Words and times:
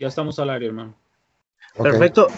Ya 0.00 0.08
estamos 0.08 0.38
al 0.38 0.48
aire, 0.48 0.64
hermano. 0.64 0.96
Perfecto. 1.76 2.28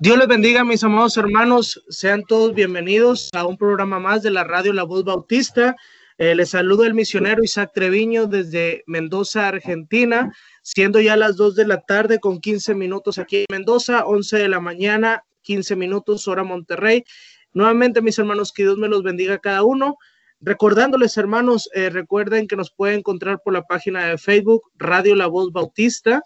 Dios 0.00 0.18
les 0.18 0.26
bendiga, 0.26 0.64
mis 0.64 0.82
amados 0.82 1.16
hermanos. 1.16 1.80
Sean 1.88 2.24
todos 2.24 2.54
bienvenidos 2.54 3.30
a 3.34 3.46
un 3.46 3.56
programa 3.56 4.00
más 4.00 4.24
de 4.24 4.32
la 4.32 4.42
radio 4.42 4.72
La 4.72 4.82
Voz 4.82 5.04
Bautista. 5.04 5.76
Eh, 6.18 6.34
les 6.34 6.50
saludo 6.50 6.84
el 6.84 6.92
misionero 6.92 7.44
Isaac 7.44 7.70
Treviño 7.72 8.26
desde 8.26 8.82
Mendoza, 8.88 9.46
Argentina, 9.46 10.32
siendo 10.62 11.00
ya 11.00 11.16
las 11.16 11.36
2 11.36 11.54
de 11.54 11.68
la 11.68 11.82
tarde 11.82 12.18
con 12.18 12.40
15 12.40 12.74
minutos 12.74 13.18
aquí 13.18 13.36
en 13.36 13.46
Mendoza, 13.48 14.04
11 14.04 14.36
de 14.36 14.48
la 14.48 14.58
mañana, 14.58 15.22
15 15.42 15.76
minutos 15.76 16.26
hora 16.26 16.42
Monterrey. 16.42 17.04
Nuevamente, 17.52 18.02
mis 18.02 18.18
hermanos, 18.18 18.52
que 18.52 18.64
Dios 18.64 18.76
me 18.76 18.88
los 18.88 19.04
bendiga 19.04 19.34
a 19.34 19.38
cada 19.38 19.62
uno. 19.62 19.98
Recordándoles, 20.40 21.16
hermanos, 21.16 21.70
eh, 21.74 21.90
recuerden 21.90 22.48
que 22.48 22.56
nos 22.56 22.72
pueden 22.72 22.98
encontrar 22.98 23.40
por 23.44 23.52
la 23.52 23.62
página 23.62 24.06
de 24.06 24.18
Facebook 24.18 24.62
Radio 24.74 25.14
La 25.14 25.28
Voz 25.28 25.52
Bautista 25.52 26.24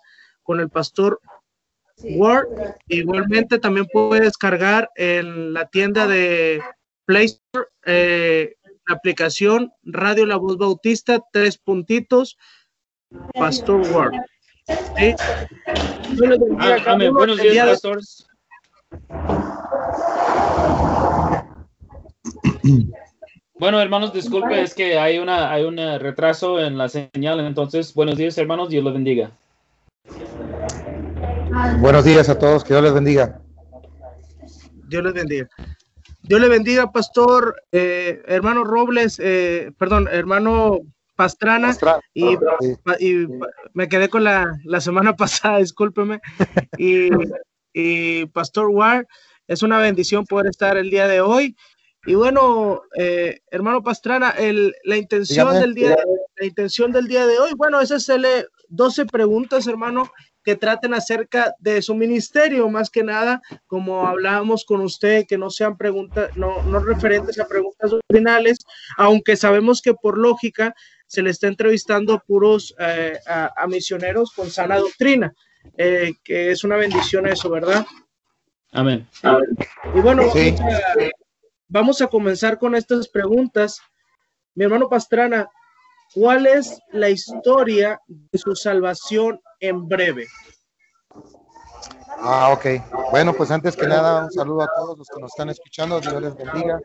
con 0.50 0.58
el 0.58 0.68
pastor 0.68 1.20
Word. 2.02 2.48
Igualmente 2.88 3.60
también 3.60 3.86
puede 3.86 4.22
descargar 4.22 4.90
en 4.96 5.52
la 5.52 5.68
tienda 5.68 6.08
de 6.08 6.60
Play 7.04 7.26
Store 7.26 7.68
eh, 7.86 8.56
la 8.88 8.96
aplicación 8.96 9.72
Radio 9.84 10.26
La 10.26 10.34
Voz 10.34 10.58
Bautista, 10.58 11.22
tres 11.32 11.56
puntitos, 11.56 12.36
Pastor 13.32 13.80
Word. 13.92 14.12
¿Sí? 14.66 15.14
Ah, 16.58 16.96
Buenos 17.12 17.40
días, 17.40 17.68
pastores. 17.68 18.26
Bueno, 23.54 23.80
hermanos, 23.80 24.12
disculpe, 24.12 24.60
es 24.60 24.74
que 24.74 24.98
hay 24.98 25.18
una 25.18 25.52
hay 25.52 25.62
un 25.62 25.76
retraso 25.76 26.58
en 26.58 26.76
la 26.76 26.88
señal, 26.88 27.38
entonces, 27.38 27.94
buenos 27.94 28.16
días, 28.16 28.36
hermanos, 28.36 28.68
Dios 28.68 28.82
los 28.82 28.94
bendiga. 28.94 29.30
Buenos 31.80 32.04
días 32.04 32.28
a 32.28 32.38
todos, 32.38 32.64
que 32.64 32.74
Dios 32.74 32.82
les 32.82 32.94
bendiga. 32.94 33.40
Dios 34.88 35.04
les 35.04 35.12
bendiga. 35.12 35.48
Dios 36.22 36.40
le 36.40 36.48
bendiga, 36.48 36.92
pastor, 36.92 37.62
eh, 37.72 38.22
hermano 38.26 38.64
Robles, 38.64 39.20
eh, 39.22 39.72
perdón, 39.78 40.08
hermano 40.10 40.80
Pastrana, 41.16 41.76
y, 42.14 42.36
me 43.74 43.88
quedé 43.88 44.08
con 44.08 44.24
la, 44.24 44.52
la 44.64 44.80
semana 44.80 45.16
pasada, 45.16 45.58
discúlpeme, 45.58 46.20
y, 46.78 47.10
y 47.72 48.26
Pastor 48.26 48.68
Ward, 48.68 49.06
es 49.46 49.62
una 49.62 49.78
bendición 49.78 50.24
poder 50.24 50.46
estar 50.46 50.76
el 50.76 50.90
día 50.90 51.08
de 51.08 51.20
hoy. 51.20 51.56
Y 52.06 52.14
bueno, 52.14 52.82
eh, 52.96 53.40
hermano 53.50 53.82
Pastrana, 53.82 54.30
el, 54.30 54.74
la, 54.84 54.96
intención 54.96 55.52
del 55.52 55.74
día, 55.74 55.96
la 56.36 56.46
intención 56.46 56.92
del 56.92 57.06
día 57.08 57.26
de 57.26 57.38
hoy, 57.38 57.52
bueno, 57.54 57.80
es 57.80 57.92
hacerle 57.92 58.46
12 58.68 59.06
preguntas, 59.06 59.66
hermano, 59.66 60.10
que 60.42 60.56
traten 60.56 60.94
acerca 60.94 61.54
de 61.58 61.82
su 61.82 61.94
ministerio, 61.94 62.68
más 62.68 62.90
que 62.90 63.02
nada, 63.02 63.42
como 63.66 64.06
hablábamos 64.06 64.64
con 64.64 64.80
usted, 64.80 65.26
que 65.28 65.38
no 65.38 65.50
sean 65.50 65.76
preguntas, 65.76 66.30
no, 66.36 66.62
no 66.62 66.78
referentes 66.78 67.38
a 67.38 67.46
preguntas 67.46 67.90
doctrinales, 67.90 68.58
aunque 68.96 69.36
sabemos 69.36 69.82
que 69.82 69.94
por 69.94 70.18
lógica 70.18 70.74
se 71.06 71.22
le 71.22 71.30
está 71.30 71.48
entrevistando 71.48 72.14
a 72.14 72.18
puros 72.20 72.74
eh, 72.78 73.18
a, 73.26 73.66
misioneros 73.66 74.32
con 74.32 74.50
sana 74.50 74.78
doctrina, 74.78 75.34
eh, 75.76 76.12
que 76.22 76.52
es 76.52 76.64
una 76.64 76.76
bendición 76.76 77.26
eso, 77.26 77.50
¿verdad? 77.50 77.86
Amén. 78.72 79.06
Y 79.94 80.00
bueno, 80.00 80.22
Vamos 81.72 82.02
a 82.02 82.08
comenzar 82.08 82.58
con 82.58 82.74
estas 82.74 83.06
preguntas. 83.06 83.80
Mi 84.56 84.64
hermano 84.64 84.88
Pastrana, 84.88 85.48
¿cuál 86.12 86.48
es 86.48 86.80
la 86.90 87.10
historia 87.10 88.00
de 88.08 88.38
su 88.40 88.56
salvación 88.56 89.40
en 89.60 89.88
breve? 89.88 90.26
Ah, 92.18 92.52
ok. 92.52 93.10
Bueno, 93.10 93.32
pues 93.32 93.50
antes 93.50 93.76
que 93.76 93.86
nada, 93.86 94.24
un 94.24 94.30
saludo 94.30 94.62
a 94.62 94.68
todos 94.76 94.98
los 94.98 95.08
que 95.08 95.20
nos 95.20 95.30
están 95.32 95.48
escuchando. 95.48 96.00
Dios 96.00 96.20
les 96.20 96.36
bendiga. 96.36 96.80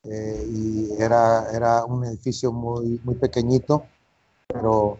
eh, 0.04 0.46
y 0.48 0.92
era, 0.98 1.50
era 1.52 1.84
un 1.84 2.04
edificio 2.04 2.52
muy, 2.52 3.00
muy 3.04 3.16
pequeñito, 3.16 3.84
pero 4.46 4.98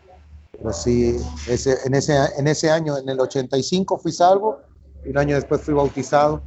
pero 0.59 0.73
sí, 0.73 1.17
ese, 1.49 1.77
en, 1.85 1.95
ese, 1.95 2.17
en 2.39 2.49
ese 2.49 2.71
año, 2.71 2.97
en 2.97 3.09
el 3.09 3.21
85 3.21 3.99
fui 3.99 4.13
salvo 4.13 4.61
y 5.05 5.11
un 5.11 5.19
año 5.19 5.37
después 5.37 5.61
fui 5.61 5.75
bautizado. 5.75 6.43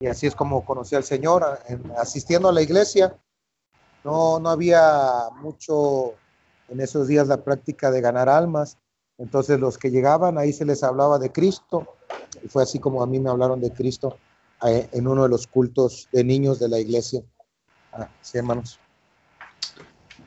Y 0.00 0.06
así 0.06 0.26
es 0.26 0.34
como 0.34 0.64
conocí 0.64 0.96
al 0.96 1.04
Señor, 1.04 1.44
asistiendo 1.98 2.48
a 2.48 2.52
la 2.52 2.62
iglesia. 2.62 3.16
No, 4.04 4.40
no 4.40 4.48
había 4.48 5.28
mucho 5.40 6.14
en 6.68 6.80
esos 6.80 7.08
días 7.08 7.28
la 7.28 7.42
práctica 7.44 7.90
de 7.90 8.00
ganar 8.00 8.28
almas. 8.28 8.78
Entonces 9.18 9.60
los 9.60 9.78
que 9.78 9.90
llegaban 9.90 10.38
ahí 10.38 10.52
se 10.52 10.64
les 10.64 10.82
hablaba 10.82 11.18
de 11.18 11.30
Cristo. 11.30 11.86
Y 12.42 12.48
fue 12.48 12.62
así 12.62 12.78
como 12.78 13.02
a 13.02 13.06
mí 13.06 13.20
me 13.20 13.30
hablaron 13.30 13.60
de 13.60 13.70
Cristo 13.70 14.18
eh, 14.66 14.88
en 14.92 15.06
uno 15.06 15.24
de 15.24 15.28
los 15.28 15.46
cultos 15.46 16.08
de 16.12 16.24
niños 16.24 16.58
de 16.58 16.68
la 16.68 16.78
iglesia. 16.78 17.22
Ah, 17.92 18.08
sí, 18.20 18.38
hermanos. 18.38 18.78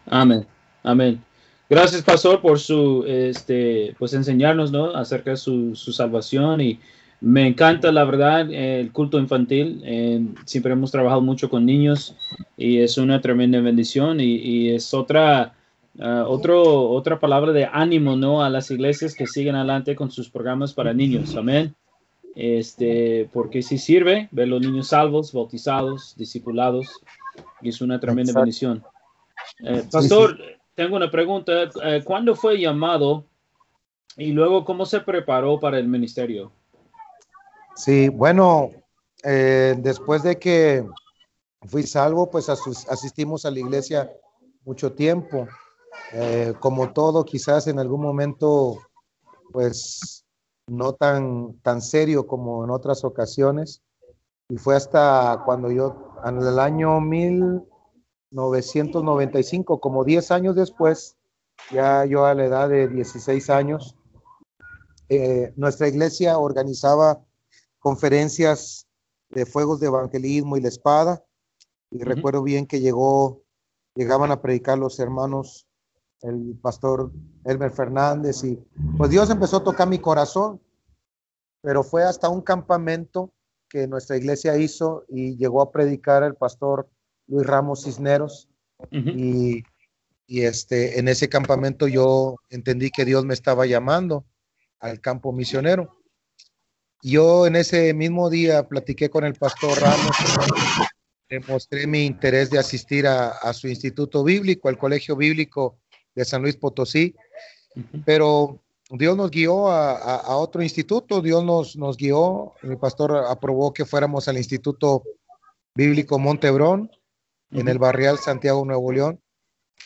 Amén. 0.05 0.45
Amén. 0.83 1.23
Gracias, 1.67 2.03
Pastor, 2.03 2.41
por 2.41 2.59
su, 2.59 3.03
este, 3.07 3.95
pues 3.97 4.13
enseñarnos, 4.13 4.71
¿no? 4.71 4.95
Acerca 4.95 5.31
de 5.31 5.37
su, 5.37 5.75
su 5.75 5.91
salvación 5.91 6.61
y 6.61 6.79
me 7.21 7.47
encanta, 7.47 7.91
la 7.91 8.03
verdad, 8.03 8.51
el 8.51 8.91
culto 8.91 9.19
infantil. 9.19 9.81
Eh, 9.85 10.25
siempre 10.45 10.73
hemos 10.73 10.91
trabajado 10.91 11.21
mucho 11.21 11.49
con 11.49 11.65
niños 11.65 12.15
y 12.57 12.79
es 12.79 12.97
una 12.97 13.21
tremenda 13.21 13.59
bendición 13.61 14.19
y, 14.19 14.35
y 14.35 14.69
es 14.69 14.93
otra, 14.93 15.53
uh, 15.97 16.23
otro, 16.27 16.89
otra 16.89 17.19
palabra 17.19 17.51
de 17.51 17.65
ánimo, 17.65 18.15
¿no? 18.15 18.43
A 18.43 18.49
las 18.49 18.69
iglesias 18.69 19.15
que 19.15 19.27
siguen 19.27 19.55
adelante 19.55 19.95
con 19.95 20.11
sus 20.11 20.29
programas 20.29 20.73
para 20.73 20.93
niños. 20.93 21.35
Amén. 21.35 21.73
Este, 22.35 23.29
porque 23.31 23.61
si 23.61 23.77
sirve 23.77 24.27
ver 24.31 24.49
los 24.49 24.61
niños 24.61 24.89
salvos, 24.89 25.31
bautizados, 25.31 26.15
discipulados 26.17 26.99
y 27.61 27.69
es 27.69 27.79
una 27.79 27.99
tremenda 27.99 28.33
bendición. 28.33 28.83
Eh, 29.63 29.83
pastor, 29.89 30.37
tengo 30.75 30.97
una 30.97 31.09
pregunta. 31.09 31.69
Eh, 31.83 32.01
¿Cuándo 32.03 32.35
fue 32.35 32.59
llamado 32.59 33.23
y 34.17 34.31
luego 34.31 34.65
cómo 34.65 34.85
se 34.85 34.99
preparó 34.99 35.59
para 35.59 35.79
el 35.79 35.87
ministerio? 35.87 36.51
Sí, 37.75 38.09
bueno, 38.09 38.71
eh, 39.23 39.75
después 39.77 40.23
de 40.23 40.39
que 40.39 40.87
fui 41.67 41.83
salvo, 41.83 42.29
pues 42.29 42.47
asistimos 42.49 43.45
a 43.45 43.51
la 43.51 43.59
iglesia 43.59 44.11
mucho 44.63 44.93
tiempo. 44.93 45.47
Eh, 46.13 46.53
como 46.59 46.93
todo, 46.93 47.25
quizás 47.25 47.67
en 47.67 47.79
algún 47.79 48.01
momento, 48.01 48.79
pues 49.51 50.25
no 50.67 50.93
tan, 50.93 51.59
tan 51.61 51.81
serio 51.81 52.25
como 52.27 52.63
en 52.63 52.69
otras 52.69 53.03
ocasiones. 53.03 53.81
Y 54.49 54.57
fue 54.57 54.75
hasta 54.75 55.41
cuando 55.45 55.71
yo, 55.71 56.15
en 56.23 56.37
el 56.37 56.59
año 56.59 57.01
mil, 57.01 57.63
995, 58.31 59.79
como 59.79 60.03
10 60.03 60.31
años 60.31 60.55
después, 60.55 61.17
ya 61.71 62.05
yo 62.05 62.25
a 62.25 62.33
la 62.33 62.45
edad 62.45 62.69
de 62.69 62.87
16 62.87 63.49
años, 63.49 63.95
eh, 65.09 65.53
nuestra 65.55 65.87
iglesia 65.87 66.37
organizaba 66.37 67.21
conferencias 67.85 68.87
de 69.29 69.45
fuegos 69.45 69.79
de 69.79 69.85
evangelismo 69.85 70.57
y 70.57 70.61
la 70.61 70.69
espada. 70.69 71.23
Y 71.91 72.01
recuerdo 72.01 72.41
bien 72.41 72.65
que 72.65 72.79
llegó 72.79 73.43
llegaban 73.93 74.31
a 74.31 74.41
predicar 74.41 74.79
los 74.79 74.99
hermanos, 74.99 75.67
el 76.23 76.57
pastor 76.63 77.11
Elmer 77.43 77.69
Fernández, 77.69 78.43
y 78.43 78.59
pues 78.97 79.11
Dios 79.11 79.29
empezó 79.29 79.57
a 79.57 79.63
tocar 79.63 79.87
mi 79.87 79.99
corazón, 79.99 80.59
pero 81.61 81.83
fue 81.83 82.03
hasta 82.03 82.27
un 82.27 82.41
campamento 82.41 83.31
que 83.69 83.85
nuestra 83.85 84.17
iglesia 84.17 84.57
hizo 84.57 85.05
y 85.07 85.37
llegó 85.37 85.61
a 85.61 85.71
predicar 85.71 86.23
el 86.23 86.33
pastor 86.33 86.89
Luis 87.27 87.45
Ramos 87.45 87.83
Cisneros. 87.83 88.49
y, 88.89 89.63
y, 90.25 90.41
este, 90.41 90.99
en 90.99 91.07
ese 91.07 91.29
campamento 91.29 91.87
yo 91.87 92.37
entendí 92.49 92.89
que 92.89 93.05
Dios 93.05 93.25
me 93.25 93.35
estaba 93.35 93.67
llamando 93.67 94.25
al 94.79 94.99
campo 95.01 95.31
misionero. 95.31 95.95
Yo 97.07 97.45
en 97.45 97.55
ese 97.55 97.93
mismo 97.93 98.31
día 98.31 98.67
platiqué 98.67 99.11
con 99.11 99.25
el 99.25 99.35
pastor 99.35 99.79
Ramos, 99.79 100.15
le 101.29 101.39
mostré 101.41 101.85
mi 101.85 102.03
interés 102.03 102.49
de 102.49 102.57
asistir 102.57 103.05
a, 103.05 103.53
su 103.53 103.67
instituto 103.67 104.23
bíblico, 104.23 104.69
al 104.69 104.79
colegio 104.79 105.15
bíblico 105.15 105.77
de 106.15 106.25
San 106.25 106.41
Luis 106.41 106.57
Potosí, 106.57 107.13
pero 108.07 108.59
Dios 108.89 109.15
nos 109.15 109.29
guió 109.29 109.69
a, 109.69 110.35
otro 110.35 110.63
instituto, 110.63 111.21
Dios 111.21 111.43
nos, 111.43 111.75
nos 111.75 111.95
guió, 111.95 112.55
mi 112.63 112.75
pastor 112.75 113.15
aprobó 113.29 113.71
que 113.71 113.85
fuéramos 113.85 114.27
al 114.27 114.37
Instituto 114.37 115.03
Bíblico 115.75 116.17
Montebrón, 116.17 116.89
en 117.51 117.67
el 117.67 117.77
barrial 117.77 118.17
Santiago 118.17 118.65
Nuevo 118.65 118.91
León, 118.91 119.21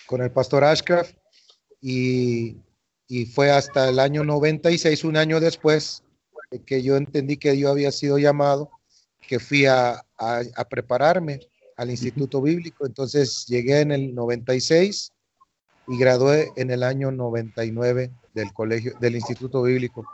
con 0.06 0.22
el 0.22 0.32
pastor 0.32 0.64
Ashcraft, 0.64 1.18
y, 1.82 2.56
y 3.10 3.26
fue 3.26 3.52
hasta 3.52 3.90
el 3.90 4.00
año 4.00 4.24
96, 4.24 5.04
un 5.04 5.18
año 5.18 5.42
después, 5.42 6.02
que 6.66 6.82
yo 6.82 6.98
entendí 6.98 7.38
que 7.38 7.58
yo 7.58 7.70
había 7.70 7.92
sido 7.92 8.18
llamado, 8.18 8.72
que 9.28 9.40
fui 9.40 9.66
a, 9.66 10.04
prepararme 10.70 11.40
al 11.78 11.92
Instituto 11.92 12.42
Bíblico. 12.42 12.86
Entonces 12.86 13.46
llegué 13.48 13.82
en 13.82 13.92
el 13.92 14.16
96 14.16 15.14
y 15.88 15.98
gradué 15.98 16.52
en 16.56 16.72
el 16.72 16.84
año 16.84 17.12
99 17.12 18.12
del 18.34 18.54
colegio, 18.54 18.94
del 19.00 19.16
Instituto 19.16 19.62
Bíblico. 19.64 20.06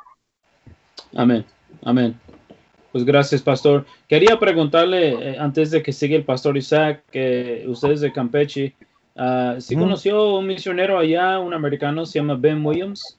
Amén, 1.16 1.46
amén. 1.84 2.20
Pues 2.92 3.06
gracias, 3.06 3.42
pastor. 3.42 3.86
Quería 4.08 4.40
preguntarle, 4.40 5.32
eh, 5.32 5.38
antes 5.40 5.72
de 5.72 5.82
que 5.82 5.92
siga 5.92 6.16
el 6.16 6.26
pastor 6.26 6.58
Isaac, 6.58 7.04
que 7.12 7.66
ustedes 7.68 8.00
de 8.02 8.12
Campeche, 8.12 8.74
uh, 9.16 9.60
¿sí 9.60 9.76
conoció 9.76 10.38
un 10.38 10.48
misionero 10.48 10.98
allá, 10.98 11.40
un 11.40 11.54
americano, 11.54 12.06
se 12.06 12.20
llama 12.20 12.36
Ben 12.36 12.66
Williams? 12.66 13.18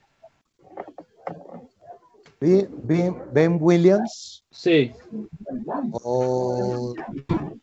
Ben, 3.33 3.59
Williams. 3.61 4.45
Sí. 4.51 4.93
Oh, 5.93 6.95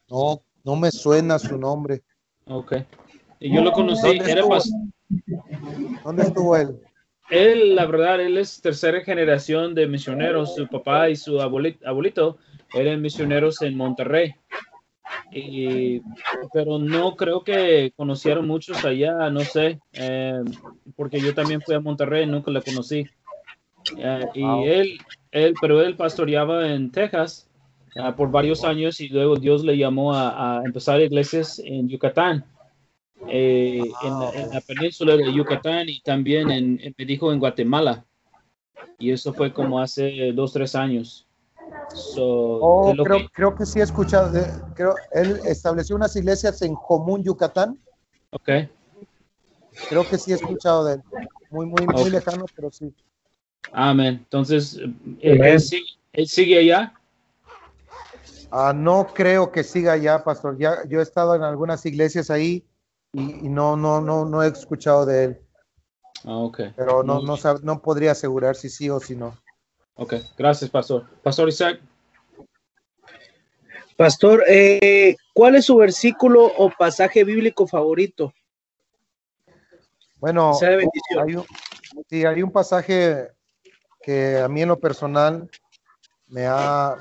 no, 0.09 0.41
no 0.63 0.75
me 0.75 0.91
suena 0.91 1.39
su 1.39 1.57
nombre. 1.57 2.01
Ok. 2.45 2.75
Y 3.39 3.53
yo 3.53 3.61
lo 3.61 3.71
conocí. 3.71 4.19
¿Dónde 6.03 6.23
estuvo 6.23 6.57
él? 6.57 6.79
Él, 7.29 7.75
la 7.75 7.85
verdad, 7.85 8.21
él 8.21 8.37
es 8.37 8.61
tercera 8.61 9.01
generación 9.01 9.73
de 9.73 9.87
misioneros. 9.87 10.55
Su 10.55 10.67
papá 10.67 11.09
y 11.09 11.15
su 11.15 11.39
abuelito, 11.41 12.37
eran 12.73 13.01
misioneros 13.01 13.61
en 13.61 13.77
Monterrey. 13.77 14.35
pero 16.53 16.77
no 16.79 17.15
creo 17.15 17.43
que 17.43 17.93
conocieron 17.95 18.47
muchos 18.47 18.83
allá, 18.83 19.29
no 19.29 19.41
sé, 19.41 19.79
eh, 19.93 20.41
porque 20.95 21.19
yo 21.19 21.33
también 21.33 21.61
fui 21.61 21.75
a 21.75 21.79
Monterrey, 21.79 22.25
nunca 22.25 22.51
la 22.51 22.61
conocí. 22.61 23.07
Eh, 23.97 24.25
y 24.33 24.67
él, 24.67 24.97
él, 25.31 25.53
pero 25.59 25.81
él 25.81 25.95
pastoreaba 25.95 26.71
en 26.71 26.91
Texas 26.91 27.47
ah, 27.97 28.15
por 28.15 28.31
varios 28.31 28.63
años 28.63 28.99
y 29.01 29.09
luego 29.09 29.35
Dios 29.35 29.63
le 29.63 29.77
llamó 29.77 30.13
a, 30.13 30.61
empezar 30.65 31.01
iglesias 31.01 31.61
en 31.63 31.89
Yucatán, 31.89 32.45
eh, 33.27 33.81
en, 34.03 34.49
la, 34.51 34.61
península 34.61 35.15
de 35.15 35.33
Yucatán 35.33 35.89
y 35.89 36.01
también 36.01 36.51
en, 36.51 36.95
me 36.97 37.05
dijo 37.05 37.31
en 37.31 37.39
Guatemala. 37.39 38.05
Y 38.99 39.11
eso 39.11 39.33
fue 39.33 39.51
como 39.51 39.79
hace 39.79 40.31
dos, 40.33 40.53
tres 40.53 40.75
años. 40.75 41.27
Oh, 42.17 42.93
creo, 43.03 43.17
que... 43.17 43.29
creo, 43.29 43.55
que... 43.55 43.65
sí 43.65 43.79
he 43.79 43.83
escuchado. 43.83 44.31
creo, 44.75 44.95
él 45.11 45.39
estableció 45.45 45.95
unas 45.95 46.15
iglesias 46.15 46.61
en 46.61 46.75
Común, 46.75 47.23
Yucatán. 47.23 47.79
Ok. 48.31 48.49
Creo 49.89 50.07
que 50.07 50.17
sí 50.17 50.31
he 50.31 50.35
escuchado 50.35 50.85
de 50.85 50.95
él. 50.95 51.01
Muy, 51.49 51.65
muy, 51.65 51.85
muy 51.85 52.09
lejano, 52.09 52.45
pero 52.55 52.71
sí. 52.71 52.93
Amén. 53.71 54.19
Entonces, 54.23 54.79
¿él, 55.21 56.27
sigue, 56.27 56.59
allá? 56.59 56.93
Ah, 58.51 58.73
no 58.75 59.07
creo 59.13 59.51
que 59.51 59.63
siga 59.63 59.93
allá, 59.93 60.23
pastor. 60.23 60.57
Ya, 60.57 60.85
yo 60.87 60.99
he 60.99 61.03
estado 61.03 61.35
en 61.35 61.43
algunas 61.43 61.85
iglesias 61.85 62.29
ahí 62.29 62.63
y, 63.13 63.49
no, 63.49 63.75
no, 63.75 64.01
no, 64.01 64.25
no 64.25 64.43
he 64.43 64.47
escuchado 64.47 65.05
de 65.05 65.23
él. 65.23 65.41
Ah, 66.25 66.37
ok. 66.37 66.59
Pero 66.75 67.03
no, 67.03 67.21
no, 67.21 67.35
no 67.63 67.81
podría 67.81 68.11
asegurar 68.11 68.55
si 68.55 68.69
sí 68.69 68.89
o 68.89 68.99
si 68.99 69.15
no. 69.15 69.37
Ok, 69.95 70.15
gracias, 70.37 70.69
pastor. 70.69 71.07
Pastor 71.21 71.49
Isaac. 71.49 71.79
Pastor, 73.95 74.43
eh, 74.47 75.15
¿cuál 75.33 75.55
es 75.55 75.65
su 75.65 75.77
versículo 75.77 76.45
o 76.45 76.71
pasaje 76.71 77.23
bíblico 77.23 77.67
favorito? 77.67 78.33
Bueno, 80.19 80.53
hay 80.61 81.35
un, 81.35 81.45
sí, 82.09 82.25
hay 82.25 82.41
un 82.41 82.51
pasaje 82.51 83.29
que 84.03 84.37
a 84.37 84.47
mí 84.49 84.61
en 84.61 84.69
lo 84.69 84.79
personal 84.79 85.49
me 86.27 86.45
ha, 86.45 86.97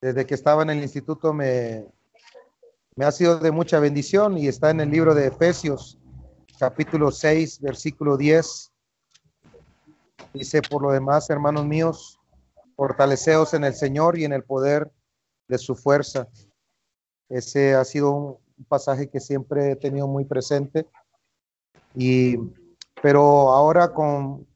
desde 0.00 0.26
que 0.26 0.34
estaba 0.34 0.62
en 0.62 0.70
el 0.70 0.82
instituto, 0.82 1.32
me, 1.32 1.86
me 2.94 3.06
ha 3.06 3.10
sido 3.10 3.38
de 3.38 3.50
mucha 3.50 3.80
bendición 3.80 4.36
y 4.36 4.46
está 4.46 4.70
en 4.70 4.80
el 4.80 4.90
libro 4.90 5.14
de 5.14 5.26
Efesios, 5.26 5.98
capítulo 6.58 7.10
6, 7.10 7.60
versículo 7.60 8.16
10. 8.16 8.72
Dice, 10.34 10.62
por 10.62 10.82
lo 10.82 10.92
demás, 10.92 11.30
hermanos 11.30 11.64
míos, 11.64 12.20
fortaleceos 12.76 13.54
en 13.54 13.64
el 13.64 13.74
Señor 13.74 14.18
y 14.18 14.24
en 14.24 14.32
el 14.32 14.44
poder 14.44 14.92
de 15.48 15.58
su 15.58 15.74
fuerza. 15.74 16.28
Ese 17.28 17.74
ha 17.74 17.84
sido 17.84 18.12
un 18.12 18.64
pasaje 18.68 19.08
que 19.08 19.20
siempre 19.20 19.72
he 19.72 19.76
tenido 19.76 20.06
muy 20.06 20.24
presente. 20.24 20.86
Y, 21.94 22.36
pero 23.00 23.50
ahora 23.50 23.92
con, 23.94 24.46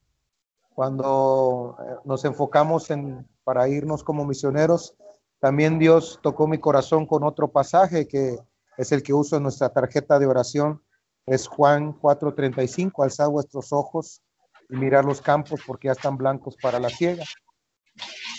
cuando 0.78 1.76
eh, 1.80 1.96
nos 2.04 2.24
enfocamos 2.24 2.88
en 2.92 3.26
para 3.42 3.68
irnos 3.68 4.04
como 4.04 4.24
misioneros, 4.24 4.94
también 5.40 5.76
Dios 5.80 6.20
tocó 6.22 6.46
mi 6.46 6.58
corazón 6.58 7.04
con 7.04 7.24
otro 7.24 7.50
pasaje 7.50 8.06
que 8.06 8.38
es 8.76 8.92
el 8.92 9.02
que 9.02 9.12
uso 9.12 9.36
en 9.36 9.42
nuestra 9.42 9.70
tarjeta 9.70 10.20
de 10.20 10.26
oración. 10.26 10.80
Es 11.26 11.48
Juan 11.48 11.98
4:35, 11.98 13.02
alzad 13.02 13.28
vuestros 13.28 13.72
ojos 13.72 14.22
y 14.70 14.76
mirar 14.76 15.04
los 15.04 15.20
campos 15.20 15.60
porque 15.66 15.88
ya 15.88 15.92
están 15.94 16.16
blancos 16.16 16.56
para 16.62 16.78
la 16.78 16.90
ciega. 16.90 17.24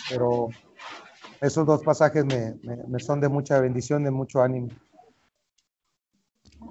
Pero 0.09 0.47
esos 1.41 1.67
dos 1.67 1.83
pasajes 1.83 2.23
me, 2.23 2.55
me 2.87 2.99
son 3.01 3.19
de 3.19 3.27
mucha 3.27 3.59
bendición, 3.59 4.05
de 4.05 4.11
mucho 4.11 4.41
ánimo. 4.41 4.69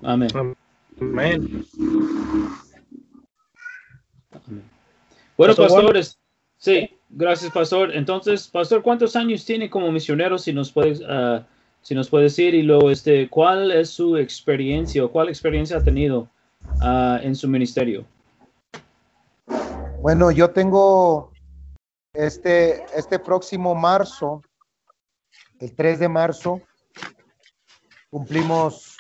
Amén. 0.03 0.31
Amén. 0.99 1.63
Bueno, 5.39 5.55
pastores, 5.55 6.19
sí, 6.57 6.99
gracias, 7.09 7.53
pastor. 7.53 7.95
Entonces, 7.95 8.49
pastor, 8.49 8.83
¿cuántos 8.83 9.15
años 9.15 9.45
tiene 9.45 9.71
como 9.71 9.93
misionero? 9.93 10.37
Si 10.37 10.53
nos 10.53 10.73
puedes, 10.73 11.01
uh, 11.01 11.45
si 11.81 11.95
nos 11.95 12.11
puede 12.11 12.25
decir 12.25 12.57
y 12.57 12.63
luego, 12.63 12.91
este, 12.91 13.31
¿cuál 13.31 13.71
es 13.71 13.89
su 13.89 14.17
experiencia 14.17 15.05
o 15.05 15.13
cuál 15.13 15.29
experiencia 15.29 15.77
ha 15.77 15.85
tenido 15.85 16.29
uh, 16.83 17.23
en 17.23 17.37
su 17.37 17.47
ministerio? 17.47 18.05
Bueno, 20.03 20.33
yo 20.33 20.51
tengo 20.51 21.31
este, 22.13 22.85
este 22.97 23.21
próximo 23.21 23.77
marzo, 23.77 24.43
el 25.61 25.73
3 25.73 26.01
de 26.01 26.09
marzo, 26.09 26.61
cumplimos, 28.11 28.97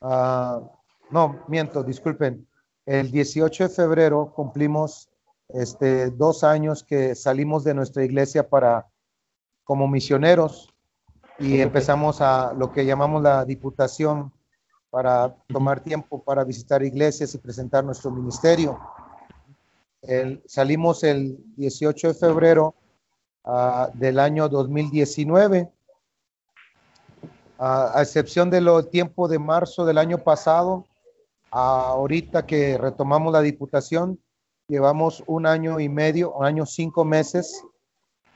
uh, 0.00 0.66
no, 1.10 1.44
miento, 1.46 1.82
disculpen, 1.82 2.48
el 2.86 3.10
18 3.10 3.64
de 3.64 3.68
febrero 3.68 4.32
cumplimos 4.34 5.11
este, 5.54 6.10
dos 6.10 6.44
años 6.44 6.82
que 6.82 7.14
salimos 7.14 7.64
de 7.64 7.74
nuestra 7.74 8.04
iglesia 8.04 8.48
para 8.48 8.88
como 9.64 9.86
misioneros 9.88 10.72
y 11.38 11.60
empezamos 11.60 12.20
a 12.20 12.52
lo 12.54 12.72
que 12.72 12.84
llamamos 12.84 13.22
la 13.22 13.44
diputación 13.44 14.32
para 14.90 15.34
tomar 15.48 15.80
tiempo 15.80 16.22
para 16.22 16.44
visitar 16.44 16.82
iglesias 16.82 17.34
y 17.34 17.38
presentar 17.38 17.84
nuestro 17.84 18.10
ministerio. 18.10 18.78
salimos 20.46 21.02
el 21.02 21.38
18 21.56 22.08
de 22.08 22.14
febrero 22.14 22.74
uh, 23.44 23.86
del 23.94 24.18
año 24.18 24.48
2019, 24.48 25.72
a 27.58 28.02
excepción 28.02 28.50
de 28.50 28.60
lo 28.60 28.84
tiempo 28.84 29.28
de 29.28 29.38
marzo 29.38 29.86
del 29.86 29.96
año 29.96 30.18
pasado, 30.18 30.84
ahorita 31.50 32.44
que 32.44 32.76
retomamos 32.76 33.32
la 33.32 33.40
diputación, 33.40 34.18
llevamos 34.72 35.22
un 35.26 35.44
año 35.44 35.80
y 35.80 35.90
medio, 35.90 36.32
un 36.32 36.46
año 36.46 36.64
cinco 36.64 37.04
meses 37.04 37.62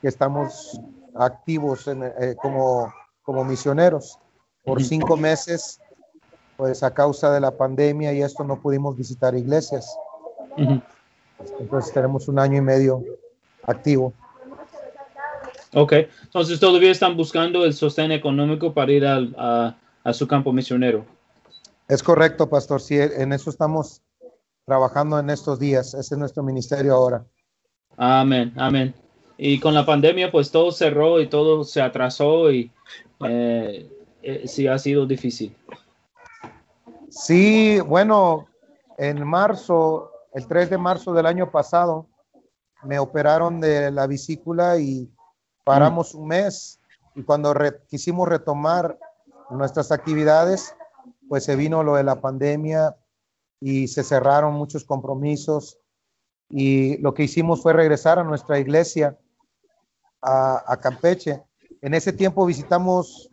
que 0.02 0.08
estamos 0.08 0.78
activos 1.14 1.88
eh, 1.88 2.36
como, 2.42 2.92
como 3.22 3.42
misioneros. 3.42 4.18
Por 4.62 4.82
cinco 4.82 5.16
meses 5.16 5.80
pues 6.58 6.82
a 6.82 6.92
causa 6.92 7.32
de 7.32 7.40
la 7.40 7.52
pandemia 7.52 8.12
y 8.12 8.20
esto 8.20 8.44
no 8.44 8.60
pudimos 8.60 8.96
visitar 8.96 9.34
iglesias. 9.34 9.96
Entonces 11.58 11.92
tenemos 11.92 12.28
un 12.28 12.38
año 12.38 12.58
y 12.58 12.60
medio 12.60 13.02
activo. 13.62 14.12
Ok, 15.72 15.92
entonces 16.22 16.60
todavía 16.60 16.90
están 16.90 17.16
buscando 17.16 17.64
el 17.64 17.72
sostén 17.72 18.12
económico 18.12 18.74
para 18.74 18.92
ir 18.92 19.06
a, 19.06 19.74
a, 20.04 20.12
su 20.12 20.28
campo 20.28 20.52
misionero. 20.52 21.04
Es 21.88 22.02
correcto, 22.02 22.48
pastor. 22.48 22.80
Sí, 22.80 22.98
en 22.98 23.32
eso 23.32 23.50
estamos 23.50 24.02
trabajando 24.66 25.18
en 25.18 25.30
estos 25.30 25.58
días. 25.58 25.94
Ese 25.94 26.14
es 26.14 26.18
nuestro 26.18 26.42
ministerio 26.42 26.94
ahora. 26.94 27.24
Amén, 27.96 28.52
amén. 28.56 28.94
Y 29.38 29.60
con 29.60 29.72
la 29.72 29.86
pandemia, 29.86 30.30
pues 30.30 30.50
todo 30.50 30.72
cerró 30.72 31.20
y 31.20 31.28
todo 31.28 31.62
se 31.62 31.80
atrasó 31.80 32.50
y 32.50 32.72
eh, 33.26 33.88
eh, 34.22 34.48
sí 34.48 34.66
ha 34.66 34.78
sido 34.78 35.06
difícil. 35.06 35.56
Sí, 37.08 37.80
bueno, 37.80 38.48
en 38.98 39.24
marzo, 39.26 40.10
el 40.34 40.46
3 40.48 40.70
de 40.70 40.78
marzo 40.78 41.14
del 41.14 41.26
año 41.26 41.50
pasado, 41.50 42.08
me 42.82 42.98
operaron 42.98 43.60
de 43.60 43.90
la 43.90 44.06
vesícula 44.06 44.78
y 44.78 45.08
paramos 45.64 46.12
un 46.14 46.26
mes. 46.26 46.80
Y 47.14 47.22
cuando 47.22 47.54
quisimos 47.88 48.28
retomar 48.28 48.98
nuestras 49.50 49.92
actividades, 49.92 50.74
pues 51.28 51.44
se 51.44 51.56
vino 51.56 51.82
lo 51.82 51.94
de 51.94 52.04
la 52.04 52.20
pandemia 52.20 52.96
y 53.60 53.88
se 53.88 54.02
cerraron 54.02 54.54
muchos 54.54 54.84
compromisos. 54.84 55.78
Y 56.48 56.98
lo 56.98 57.14
que 57.14 57.24
hicimos 57.24 57.62
fue 57.62 57.72
regresar 57.72 58.18
a 58.18 58.24
nuestra 58.24 58.58
iglesia 58.58 59.18
a, 60.22 60.76
Campeche. 60.80 61.42
En 61.80 61.94
ese 61.94 62.12
tiempo 62.12 62.46
visitamos, 62.46 63.30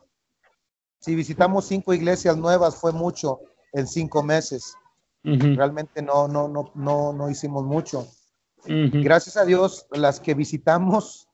si 1.00 1.16
visitamos 1.16 1.66
cinco 1.66 1.94
iglesias 1.94 2.38
nuevas, 2.38 2.76
fue 2.76 2.92
mucho 2.92 3.40
en 3.72 3.88
cinco 3.88 4.24
meses. 4.24 4.76
Realmente 5.24 6.02
no, 6.02 6.28
no, 6.28 6.48
no, 6.48 6.72
no, 6.76 7.14
no 7.14 7.30
hicimos 7.30 7.64
mucho. 7.64 8.08
Gracias 8.66 9.38
a 9.38 9.46
Dios, 9.46 9.88
las 9.92 10.20
que 10.20 10.34
visitamos 10.34 11.28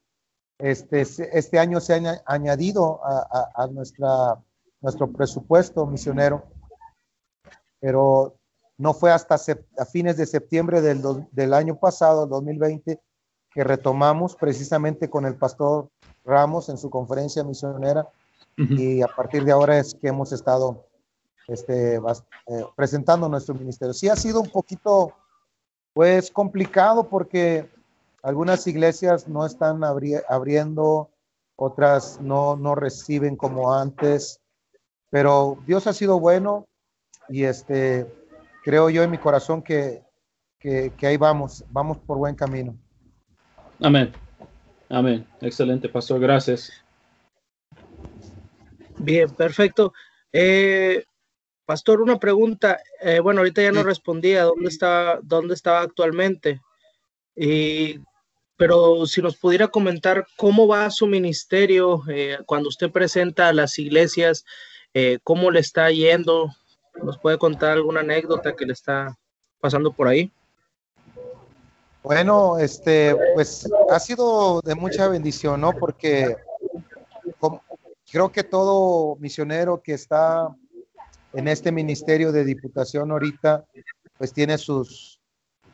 este, 0.60 1.02
este 1.02 1.58
año 1.58 1.80
se 1.80 1.94
han 1.96 2.06
añadido 2.26 3.00
a, 3.04 3.68
nuestra, 3.68 4.44
nuestro 4.82 5.12
presupuesto 5.12 5.86
misionero, 5.86 6.44
pero 7.80 8.39
no 8.80 8.94
fue 8.94 9.12
hasta 9.12 9.36
a 9.36 9.86
fines 9.86 10.16
de 10.16 10.26
septiembre 10.26 10.82
del, 10.82 11.04
del 11.32 11.54
año 11.54 11.78
pasado, 11.78 12.26
2020, 12.26 13.00
que 13.52 13.64
retomamos 13.64 14.38
precisamente 14.38 15.10
con 15.10 15.26
el 15.26 15.36
pastor 15.36 15.90
Ramos 16.24 16.70
en 16.70 16.78
su 16.78 16.90
conferencia 16.90 17.44
misionera 17.44 18.08
y 18.56 19.02
a 19.02 19.08
partir 19.08 19.44
de 19.44 19.52
ahora 19.52 19.80
es 19.80 19.96
que 19.96 20.10
hemos 20.10 20.32
estado 20.32 20.86
este, 21.48 21.96
eh, 21.96 22.02
presentando 22.76 23.28
nuestro 23.28 23.56
ministerio. 23.56 23.94
Sí 23.94 24.10
ha 24.10 24.16
sido 24.16 24.42
un 24.42 24.50
poquito, 24.50 25.14
pues, 25.94 26.30
complicado 26.30 27.10
porque 27.10 27.70
algunas 28.22 28.68
iglesias 28.68 29.28
no 29.28 29.46
están 29.46 29.82
abriendo, 29.84 31.10
otras 31.56 32.20
no, 32.22 32.56
no 32.56 32.76
reciben 32.76 33.36
como 33.36 33.74
antes, 33.74 34.42
pero 35.10 35.58
Dios 35.66 35.88
ha 35.88 35.94
sido 35.94 36.20
bueno 36.20 36.68
y 37.30 37.44
este, 37.44 38.19
creo 38.70 38.88
yo 38.92 39.02
en 39.02 39.10
mi 39.10 39.18
corazón 39.18 39.64
que, 39.64 40.04
que, 40.60 40.94
que 40.96 41.08
ahí 41.08 41.18
vamos, 41.18 41.66
vamos 41.72 41.98
por 41.98 42.20
buen 42.20 42.36
camino. 42.36 42.78
Amén. 43.82 44.14
Amén. 44.88 45.26
Excelente, 45.42 45.90
pastor. 45.90 46.20
Gracias. 46.20 46.72
Bien, 49.00 49.28
perfecto. 49.32 49.92
Eh, 50.32 51.04
pastor, 51.66 52.00
una 52.00 52.20
pregunta. 52.20 52.80
Eh, 53.02 53.20
bueno, 53.20 53.40
ahorita 53.40 53.64
ya 53.64 53.72
no 53.72 53.82
respondía 53.82 54.44
dónde 54.44 54.70
estaba, 54.70 55.20
dónde 55.24 55.56
estaba 55.56 55.82
actualmente. 55.82 56.62
Y, 57.36 58.00
pero 58.56 59.08
si 59.08 59.20
nos 59.24 59.36
pudiera 59.36 59.70
comentar 59.70 60.28
cómo 60.38 60.68
va 60.68 60.92
su 60.92 61.08
ministerio 61.08 62.04
eh, 62.08 62.38
cuando 62.46 62.70
usted 62.70 62.92
presenta 62.92 63.48
a 63.48 63.54
las 63.54 63.80
iglesias, 63.80 64.46
cómo 65.24 65.50
le 65.50 65.60
está 65.60 65.90
yendo. 65.90 66.52
¿Nos 67.04 67.18
puede 67.18 67.38
contar 67.38 67.72
alguna 67.72 68.02
anécdota 68.02 68.56
que 68.56 68.66
le 68.66 68.74
está 68.74 69.18
pasando 69.60 69.92
por 69.92 70.08
ahí? 70.08 70.32
Bueno, 72.04 72.58
este, 72.58 73.16
pues 73.34 73.70
ha 73.90 74.00
sido 74.00 74.62
de 74.62 74.76
mucha 74.76 75.08
bendición, 75.08 75.62
¿no? 75.62 75.74
Porque 75.74 76.36
creo 78.12 78.32
que 78.32 78.44
todo 78.44 79.16
misionero 79.18 79.82
que 79.82 79.94
está 79.94 80.56
en 81.34 81.48
este 81.48 81.72
ministerio 81.72 82.32
de 82.32 82.44
diputación 82.44 83.12
ahorita, 83.12 83.66
pues 84.18 84.34
tiene 84.34 84.58
sus, 84.58 85.20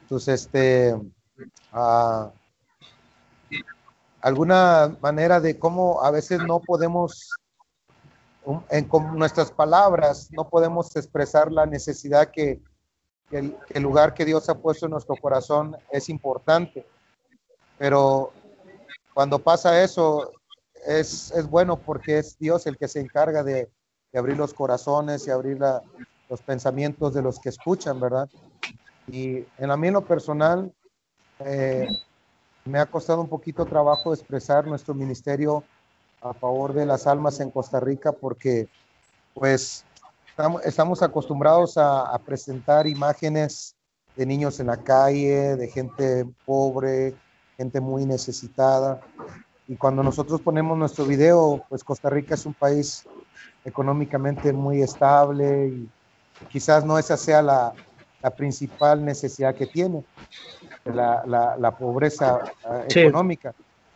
sus, 0.09 0.27
este, 0.27 0.95
ah, 1.71 2.31
alguna 4.21 4.97
manera 5.01 5.39
de 5.39 5.57
cómo 5.59 6.03
a 6.03 6.11
veces 6.11 6.39
no 6.39 6.59
podemos, 6.59 7.29
en, 8.69 8.85
con 8.85 9.17
nuestras 9.17 9.51
palabras, 9.51 10.29
no 10.31 10.49
podemos 10.49 10.95
expresar 10.95 11.51
la 11.51 11.65
necesidad 11.65 12.29
que, 12.31 12.61
el, 13.31 13.55
lugar 13.81 14.13
que 14.13 14.25
Dios 14.25 14.49
ha 14.49 14.57
puesto 14.57 14.85
en 14.85 14.91
nuestro 14.91 15.15
corazón 15.15 15.75
es 15.91 16.09
importante. 16.09 16.85
Pero 17.77 18.31
cuando 19.13 19.39
pasa 19.39 19.83
eso, 19.83 20.31
es, 20.85 21.33
bueno 21.49 21.77
porque 21.77 22.19
es 22.19 22.37
Dios 22.37 22.67
el 22.67 22.77
que 22.77 22.87
se 22.87 22.99
encarga 22.99 23.43
de, 23.43 23.69
abrir 24.13 24.37
los 24.37 24.53
corazones 24.53 25.27
y 25.27 25.31
abrir 25.31 25.59
los 26.29 26.41
pensamientos 26.41 27.13
de 27.13 27.21
los 27.21 27.37
que 27.37 27.49
escuchan, 27.49 27.99
¿verdad? 27.99 28.29
Y 29.07 29.45
en 29.57 29.71
a 29.71 29.75
mí 29.75 29.89
en 29.89 29.95
lo 29.95 30.05
personal, 30.05 30.73
eh, 31.39 31.85
me 32.63 32.79
ha 32.79 32.85
costado 32.85 33.19
un 33.19 33.27
poquito 33.27 33.65
trabajo 33.65 34.13
expresar 34.13 34.65
nuestro 34.65 34.93
ministerio 34.93 35.65
a 36.29 36.33
favor 36.33 36.73
de 36.73 36.85
las 36.85 37.07
almas 37.07 37.39
en 37.39 37.51
Costa 37.51 37.79
Rica 37.79 38.11
porque, 38.11 38.67
pues, 39.33 39.85
Estamos, 40.65 41.01
acostumbrados 41.01 41.77
a, 41.77 42.19
presentar 42.25 42.87
imágenes 42.87 43.73
de 44.17 44.25
niños 44.25 44.59
en 44.59 44.67
la 44.67 44.75
calle, 44.75 45.55
de 45.55 45.69
gente 45.69 46.25
pobre, 46.45 47.15
gente 47.55 47.79
muy 47.79 48.05
necesitada. 48.05 48.99
Y 49.65 49.77
cuando 49.77 50.03
nosotros 50.03 50.41
ponemos 50.41 50.77
nuestro 50.77 51.05
video, 51.05 51.63
pues 51.69 51.85
Costa 51.85 52.09
Rica 52.09 52.33
es 52.33 52.45
un 52.45 52.53
país 52.53 53.05
económicamente 53.63 54.51
muy 54.51 54.81
estable 54.81 55.67
y 55.67 55.89
quizás 56.49 56.83
no 56.83 56.99
esa 56.99 57.15
sea 57.15 57.41
la, 57.41 57.73
principal 58.35 59.05
necesidad 59.05 59.55
que 59.55 59.67
tiene, 59.67 60.03
la, 60.83 61.75
pobreza 61.79 62.39
eh, 62.89 63.05
económica. 63.05 63.55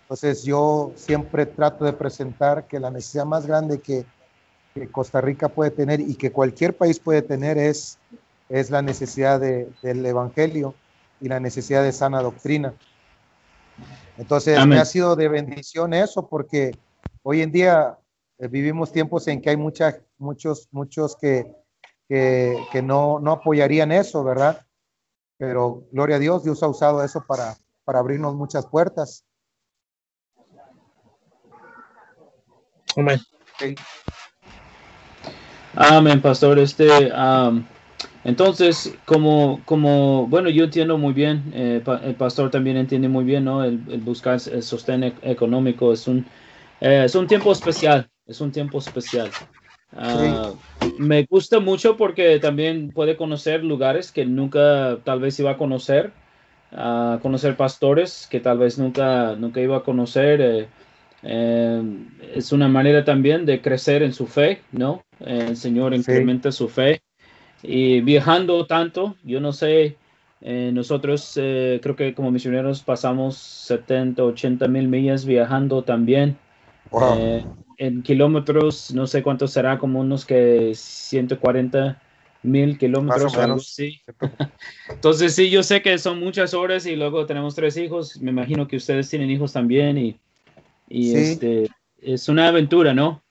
Entonces 0.10 0.44
yo 0.44 0.92
siempre 0.96 1.46
trato 1.46 1.86
de 1.86 1.94
presentar 1.94 2.68
que 2.68 2.80
la 2.80 2.90
necesidad 2.90 3.26
más 3.26 3.46
grande 3.46 3.80
que 3.80 4.06
que 4.74 4.90
Costa 4.92 5.22
Rica 5.22 5.50
puede 5.50 5.72
tener 5.72 6.00
y 6.00 6.16
que 6.16 6.32
cualquier 6.32 6.76
país 6.76 7.00
puede 7.00 7.22
tener 7.22 7.58
es, 7.58 7.98
es 8.50 8.70
la 8.70 8.82
necesidad 8.82 9.40
de, 9.40 9.70
del 9.82 10.06
Evangelio 10.06 10.76
y 11.20 11.28
la 11.28 11.40
necesidad 11.40 11.84
de 11.84 11.92
sana 11.92 12.22
doctrina. 12.22 12.74
Entonces, 14.18 14.64
me 14.66 14.78
ha 14.78 14.86
sido 14.86 15.16
de 15.16 15.30
bendición 15.30 15.94
eso 15.94 16.28
porque 16.28 16.72
hoy 17.24 17.42
en 17.42 17.52
día 17.52 17.98
eh, 18.38 18.48
vivimos 18.48 18.92
tiempos 18.92 19.28
en 19.28 19.42
que 19.42 19.50
hay 19.50 19.58
mucha, 19.58 20.00
muchos, 20.18 20.68
muchos 20.72 21.16
que, 21.16 21.56
que, 22.08 22.58
que, 22.72 22.82
no, 22.82 23.20
no 23.20 23.32
apoyarían 23.32 23.92
eso, 23.92 24.24
¿verdad? 24.24 24.66
Pero 25.38 25.86
gloria 25.92 26.18
a 26.18 26.20
Dios, 26.20 26.44
Dios 26.44 26.62
ha 26.64 26.68
usado 26.68 27.04
eso 27.04 27.24
para, 27.26 27.56
para 27.86 28.00
abrirnos 28.00 28.36
muchas 28.36 28.66
puertas. 28.66 29.24
Amén. 33.00 33.20
Amén, 35.74 36.22
pastor. 36.22 36.60
Este, 36.60 36.90
entonces, 38.26 38.94
como, 39.06 39.62
como, 39.64 40.28
bueno, 40.28 40.50
yo 40.50 40.66
entiendo 40.66 40.98
muy 40.98 41.14
bien, 41.14 41.52
eh, 41.54 41.82
el 42.04 42.16
pastor 42.16 42.52
también 42.52 42.76
entiende 42.76 43.08
muy 43.08 43.24
bien, 43.24 43.46
¿no? 43.46 43.64
El, 43.64 43.78
buscar 44.02 44.40
el 44.52 44.64
sostén 44.64 45.06
e-, 45.06 45.14
económico 45.22 45.94
es 45.94 46.08
un, 46.10 46.26
eh, 46.82 47.04
es 47.06 47.16
un 47.16 47.28
tiempo 47.28 47.54
especial, 47.54 48.10
es 48.28 48.42
un 48.42 48.52
tiempo 48.52 48.80
especial. 48.80 49.30
Ah, 49.96 50.52
me 51.00 51.26
gusta 51.30 51.62
mucho 51.62 51.96
porque 51.96 52.40
también 52.40 52.92
puede 52.92 53.16
conocer 53.16 53.64
lugares 53.64 54.12
que 54.12 54.26
nunca 54.26 54.98
tal 55.06 55.22
vez 55.22 55.40
iba 55.40 55.52
a 55.52 55.58
conocer, 55.58 56.12
a 56.74 57.20
conocer 57.22 57.56
pastores 57.56 58.28
que 58.30 58.42
tal 58.42 58.58
vez 58.58 58.78
nunca, 58.78 59.36
nunca 59.38 59.62
iba 59.62 59.78
a 59.78 59.84
conocer. 59.84 60.42
Eh, 60.42 60.68
eh, 61.24 61.82
es 62.34 62.52
una 62.52 62.68
manera 62.68 63.04
también 63.04 63.46
de 63.46 63.62
crecer 63.62 64.04
en 64.04 64.14
su 64.14 64.28
fe, 64.28 64.62
¿no? 64.72 65.04
el 65.20 65.58
Señor 65.58 65.94
incrementa 65.94 66.52
su 66.52 66.70
fe. 66.70 67.02
Y 67.62 68.00
viajando 68.02 68.66
tanto, 68.66 69.18
yo 69.24 69.42
no 69.42 69.52
sé, 69.52 69.98
eh, 70.40 70.72
nosotros 70.74 71.34
eh, 71.36 71.80
creo 71.84 71.96
que 71.96 72.14
como 72.14 72.32
misioneros 72.32 72.82
pasamos 72.84 73.36
70, 73.36 74.24
80 74.24 74.68
mil 74.70 74.88
millas 74.88 75.26
viajando 75.26 75.84
también. 75.84 76.38
en 77.78 78.02
kilómetros, 78.04 78.94
no 78.94 79.08
sé 79.08 79.24
cuánto 79.24 79.48
será, 79.48 79.78
como 79.78 80.00
unos 80.00 80.26
que 80.26 80.72
140 80.74 82.02
mil 82.44 82.78
kilómetros. 82.78 83.68
Sí. 83.68 84.02
Entonces 84.90 85.36
sí, 85.36 85.50
yo 85.50 85.64
sé 85.64 85.82
que 85.82 85.98
son 85.98 86.20
muchas 86.20 86.54
horas 86.54 86.86
y 86.86 86.96
luego 86.96 87.26
tenemos 87.26 87.56
tres 87.56 87.76
hijos. 87.78 88.20
Me 88.22 88.32
imagino 88.32 88.68
que 88.68 88.78
ustedes 88.78 89.10
tienen 89.10 89.30
hijos 89.30 89.52
también 89.52 89.98
y, 89.98 90.20
y 90.90 91.16
este, 91.16 91.70
es 92.02 92.28
una 92.28 92.48
aventura, 92.48 92.94
¿no? 92.94 93.22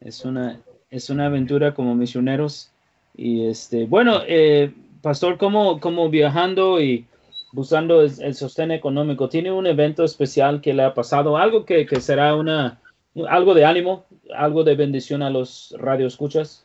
Es 0.00 0.24
una, 0.24 0.60
es 0.88 1.10
una 1.10 1.26
aventura 1.26 1.74
como 1.74 1.94
misioneros. 1.94 2.70
Y 3.14 3.46
este, 3.46 3.86
bueno, 3.86 4.20
eh, 4.26 4.72
Pastor, 5.02 5.36
como, 5.36 5.80
como 5.80 6.08
viajando 6.08 6.80
y 6.80 7.06
buscando 7.52 8.02
el, 8.02 8.34
sostén 8.34 8.70
económico, 8.70 9.28
¿tiene 9.28 9.50
un 9.50 9.66
evento 9.66 10.04
especial 10.04 10.60
que 10.60 10.72
le 10.72 10.84
ha 10.84 10.94
pasado? 10.94 11.36
Algo 11.36 11.64
que, 11.64 11.86
que 11.86 12.00
será 12.00 12.36
una, 12.36 12.80
algo 13.28 13.54
de 13.54 13.64
ánimo, 13.64 14.04
algo 14.34 14.62
de 14.62 14.76
bendición 14.76 15.22
a 15.22 15.30
los 15.30 15.74
radioescuchas. 15.78 16.64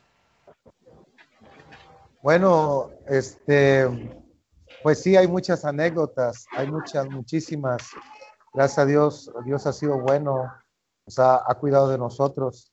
Bueno, 2.22 2.90
este, 3.08 3.86
pues 4.82 5.02
sí, 5.02 5.16
hay 5.16 5.28
muchas 5.28 5.64
anécdotas, 5.64 6.46
hay 6.52 6.68
muchas, 6.68 7.08
muchísimas. 7.08 7.90
Gracias 8.56 8.78
a 8.78 8.86
Dios, 8.86 9.30
Dios 9.44 9.66
ha 9.66 9.72
sido 9.74 10.00
bueno, 10.00 10.50
o 11.04 11.10
sea, 11.10 11.42
ha 11.46 11.54
cuidado 11.56 11.90
de 11.90 11.98
nosotros. 11.98 12.72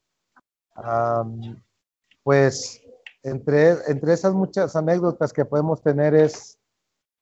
pues 2.24 2.82
entre, 3.22 3.72
entre 3.88 4.14
esas 4.14 4.34
muchas 4.34 4.78
anécdotas 4.78 5.34
que 5.34 5.44
podemos 5.44 5.82
tener 5.82 6.16
es 6.16 6.58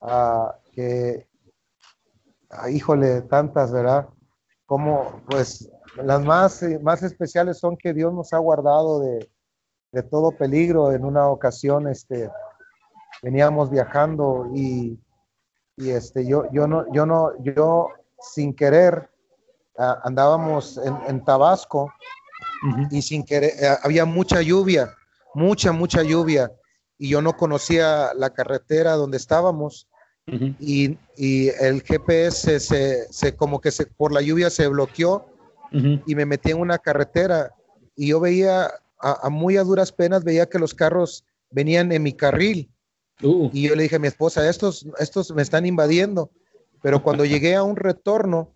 uh, 0.00 0.52
que, 0.70 1.26
ah, 2.50 2.70
híjole, 2.70 3.22
tantas, 3.22 3.72
¿verdad? 3.72 4.08
Como, 4.64 5.20
pues, 5.28 5.68
las 5.96 6.24
más, 6.24 6.62
más 6.82 7.02
especiales 7.02 7.58
son 7.58 7.76
que 7.76 7.92
Dios 7.92 8.14
nos 8.14 8.32
ha 8.32 8.38
guardado 8.38 9.00
de, 9.00 9.28
de 9.90 10.02
todo 10.04 10.36
peligro. 10.36 10.92
En 10.92 11.04
una 11.04 11.26
ocasión, 11.26 11.88
este, 11.88 12.30
veníamos 13.24 13.70
viajando 13.70 14.48
y, 14.54 15.00
y 15.76 15.90
este, 15.90 16.24
yo, 16.24 16.44
yo 16.52 16.68
no, 16.68 16.84
yo 16.92 17.06
no, 17.06 17.32
yo 17.42 17.88
sin 18.22 18.54
querer 18.54 19.08
andábamos 19.76 20.78
en, 20.78 20.96
en 21.08 21.24
Tabasco 21.24 21.92
y 22.90 23.02
sin 23.02 23.24
querer 23.24 23.52
eh, 23.58 23.76
había 23.82 24.04
mucha 24.04 24.42
lluvia, 24.42 24.94
mucha, 25.34 25.72
mucha 25.72 26.02
lluvia 26.02 26.52
y 26.98 27.08
yo 27.08 27.22
no 27.22 27.36
conocía 27.36 28.12
la 28.14 28.30
carretera 28.30 28.92
donde 28.92 29.16
estábamos 29.16 29.88
y, 30.60 30.96
y, 31.16 31.48
el 31.48 31.82
GPS 31.82 32.60
se, 32.60 33.12
se, 33.12 33.36
como 33.36 33.60
que 33.60 33.72
se, 33.72 33.86
por 33.86 34.12
la 34.12 34.22
lluvia 34.22 34.50
se 34.50 34.68
bloqueó 34.68 35.26
y 35.72 36.14
me 36.14 36.26
metí 36.26 36.52
en 36.52 36.60
una 36.60 36.78
carretera 36.78 37.50
y 37.96 38.08
yo 38.08 38.20
veía 38.20 38.70
a, 39.00 39.28
muy 39.30 39.56
a 39.56 39.64
duras 39.64 39.90
penas 39.90 40.22
veía 40.22 40.48
que 40.48 40.58
los 40.58 40.74
carros 40.74 41.24
venían 41.50 41.92
en 41.92 42.02
mi 42.02 42.12
carril. 42.12 42.70
Uh. 43.22 43.50
Y 43.52 43.68
yo 43.68 43.74
le 43.74 43.84
dije 43.84 43.96
a 43.96 43.98
mi 43.98 44.08
esposa, 44.08 44.48
estos, 44.48 44.86
estos 44.98 45.32
me 45.32 45.42
están 45.42 45.66
invadiendo. 45.66 46.30
Pero 46.82 47.02
cuando 47.02 47.24
llegué 47.24 47.54
a 47.54 47.62
un 47.62 47.76
retorno, 47.76 48.50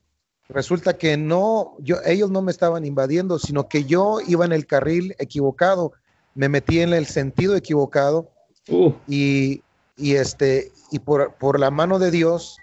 resulta 0.49 0.99
que 0.99 1.16
no, 1.16 1.76
yo, 1.78 1.97
ellos 2.04 2.30
no 2.30 2.42
me 2.42 2.50
estaban 2.50 2.85
invadiendo, 2.85 3.38
sino 3.38 3.68
que 3.68 3.85
yo 3.85 4.18
iba 4.26 4.45
en 4.45 4.52
el 4.52 4.66
carril 4.66 5.14
equivocado, 5.18 5.92
me 6.35 6.49
metí 6.49 6.80
en 6.80 6.92
el 6.92 7.06
sentido 7.06 7.56
equivocado 7.56 8.30
uh. 8.68 8.92
y, 9.06 9.62
y, 9.97 10.16
este, 10.16 10.73
y 10.90 10.99
por, 10.99 11.35
por 11.35 11.59
la 11.59 11.71
mano 11.71 11.99
de 11.99 12.11
Dios, 12.11 12.59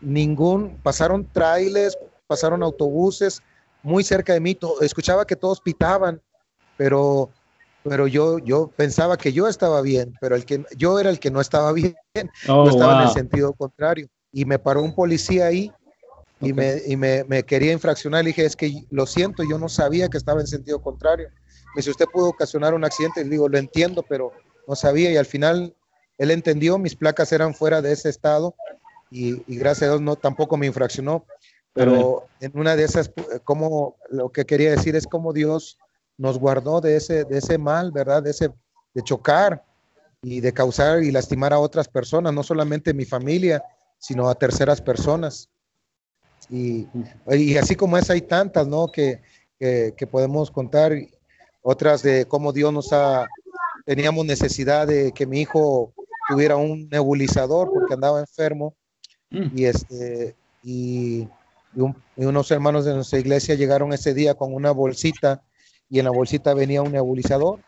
ningún, 0.00 0.78
pasaron 0.82 1.28
trailers, 1.32 1.98
pasaron 2.26 2.62
autobuses 2.62 3.42
muy 3.82 4.04
cerca 4.04 4.32
de 4.32 4.40
mí, 4.40 4.56
escuchaba 4.80 5.26
que 5.26 5.36
todos 5.36 5.60
pitaban 5.60 6.22
pero, 6.78 7.28
pero 7.82 8.06
yo, 8.06 8.38
yo 8.38 8.68
pensaba 8.68 9.18
que 9.18 9.34
yo 9.34 9.48
estaba 9.48 9.82
bien, 9.82 10.14
pero 10.20 10.36
el 10.36 10.46
que 10.46 10.64
yo 10.76 10.98
era 10.98 11.10
el 11.10 11.18
que 11.18 11.30
no 11.30 11.42
estaba 11.42 11.72
bien, 11.72 11.96
oh, 12.48 12.64
yo 12.64 12.70
estaba 12.70 13.02
en 13.02 13.08
el 13.08 13.12
sentido 13.12 13.52
contrario. 13.52 14.08
Y 14.32 14.44
me 14.44 14.58
paró 14.58 14.82
un 14.82 14.94
policía 14.94 15.46
ahí 15.46 15.72
y, 16.40 16.52
me, 16.52 16.82
y 16.86 16.96
me, 16.96 17.24
me, 17.24 17.42
quería 17.42 17.72
infraccionar. 17.72 18.24
Le 18.24 18.28
dije, 18.28 18.44
es 18.44 18.56
que 18.56 18.84
lo 18.90 19.06
siento, 19.06 19.42
yo 19.48 19.58
no 19.58 19.68
sabía 19.68 20.08
que 20.08 20.18
estaba 20.18 20.40
en 20.40 20.46
sentido 20.46 20.80
contrario. 20.80 21.28
Me 21.74 21.80
dice, 21.80 21.90
usted 21.90 22.06
pudo 22.12 22.28
ocasionar 22.28 22.74
un 22.74 22.84
accidente. 22.84 23.24
Le 23.24 23.30
digo, 23.30 23.48
lo 23.48 23.58
entiendo, 23.58 24.04
pero 24.08 24.32
no 24.66 24.76
sabía. 24.76 25.10
Y 25.10 25.16
al 25.16 25.26
final 25.26 25.74
él 26.18 26.30
entendió, 26.30 26.78
mis 26.78 26.94
placas 26.94 27.32
eran 27.32 27.54
fuera 27.54 27.80
de 27.80 27.92
ese 27.92 28.08
estado 28.08 28.54
y, 29.10 29.42
y 29.46 29.56
gracias 29.56 29.88
a 29.88 29.92
Dios 29.92 30.02
no, 30.02 30.16
tampoco 30.16 30.56
me 30.56 30.66
infraccionó. 30.66 31.24
Pero 31.72 32.26
en 32.40 32.58
una 32.58 32.74
de 32.74 32.84
esas, 32.84 33.10
como 33.44 33.96
lo 34.10 34.30
que 34.30 34.44
quería 34.44 34.72
decir 34.72 34.96
es 34.96 35.06
como 35.06 35.32
Dios 35.32 35.78
nos 36.16 36.38
guardó 36.38 36.80
de 36.80 36.96
ese, 36.96 37.24
de 37.24 37.38
ese 37.38 37.56
mal, 37.56 37.92
¿verdad? 37.92 38.22
De 38.22 38.30
ese, 38.30 38.50
de 38.94 39.02
chocar 39.02 39.64
y 40.20 40.40
de 40.40 40.52
causar 40.52 41.04
y 41.04 41.12
lastimar 41.12 41.52
a 41.52 41.60
otras 41.60 41.86
personas, 41.86 42.32
no 42.32 42.42
solamente 42.42 42.92
mi 42.92 43.04
familia, 43.04 43.62
sino 43.98 44.28
a 44.28 44.34
terceras 44.34 44.80
personas. 44.80 45.50
Y, 46.50 46.86
y 47.30 47.56
así 47.56 47.74
como 47.74 47.98
es, 47.98 48.08
hay 48.10 48.22
tantas, 48.22 48.66
¿no? 48.66 48.88
Que, 48.88 49.20
que, 49.58 49.94
que, 49.96 50.06
podemos 50.06 50.50
contar, 50.50 50.92
otras 51.62 52.02
de 52.02 52.26
cómo 52.26 52.52
Dios 52.52 52.72
nos 52.72 52.92
ha, 52.92 53.26
teníamos 53.84 54.24
necesidad 54.24 54.86
de 54.86 55.12
que 55.12 55.26
mi 55.26 55.40
hijo 55.40 55.92
tuviera 56.28 56.56
un 56.56 56.88
nebulizador 56.90 57.70
porque 57.72 57.94
andaba 57.94 58.20
enfermo 58.20 58.74
mm. 59.30 59.46
y 59.56 59.64
este, 59.64 60.36
y, 60.62 61.28
y 61.74 62.24
unos 62.24 62.50
hermanos 62.50 62.84
de 62.84 62.94
nuestra 62.94 63.18
iglesia 63.18 63.54
llegaron 63.54 63.92
ese 63.92 64.14
día 64.14 64.34
con 64.34 64.54
una 64.54 64.70
bolsita 64.70 65.42
y 65.90 65.98
en 65.98 66.04
la 66.04 66.10
bolsita 66.10 66.54
venía 66.54 66.82
un 66.82 66.92
nebulizador. 66.92 67.60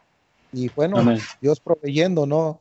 Y 0.52 0.68
bueno, 0.70 0.96
Dios 1.40 1.60
proveyendo, 1.60 2.26
¿no? 2.26 2.60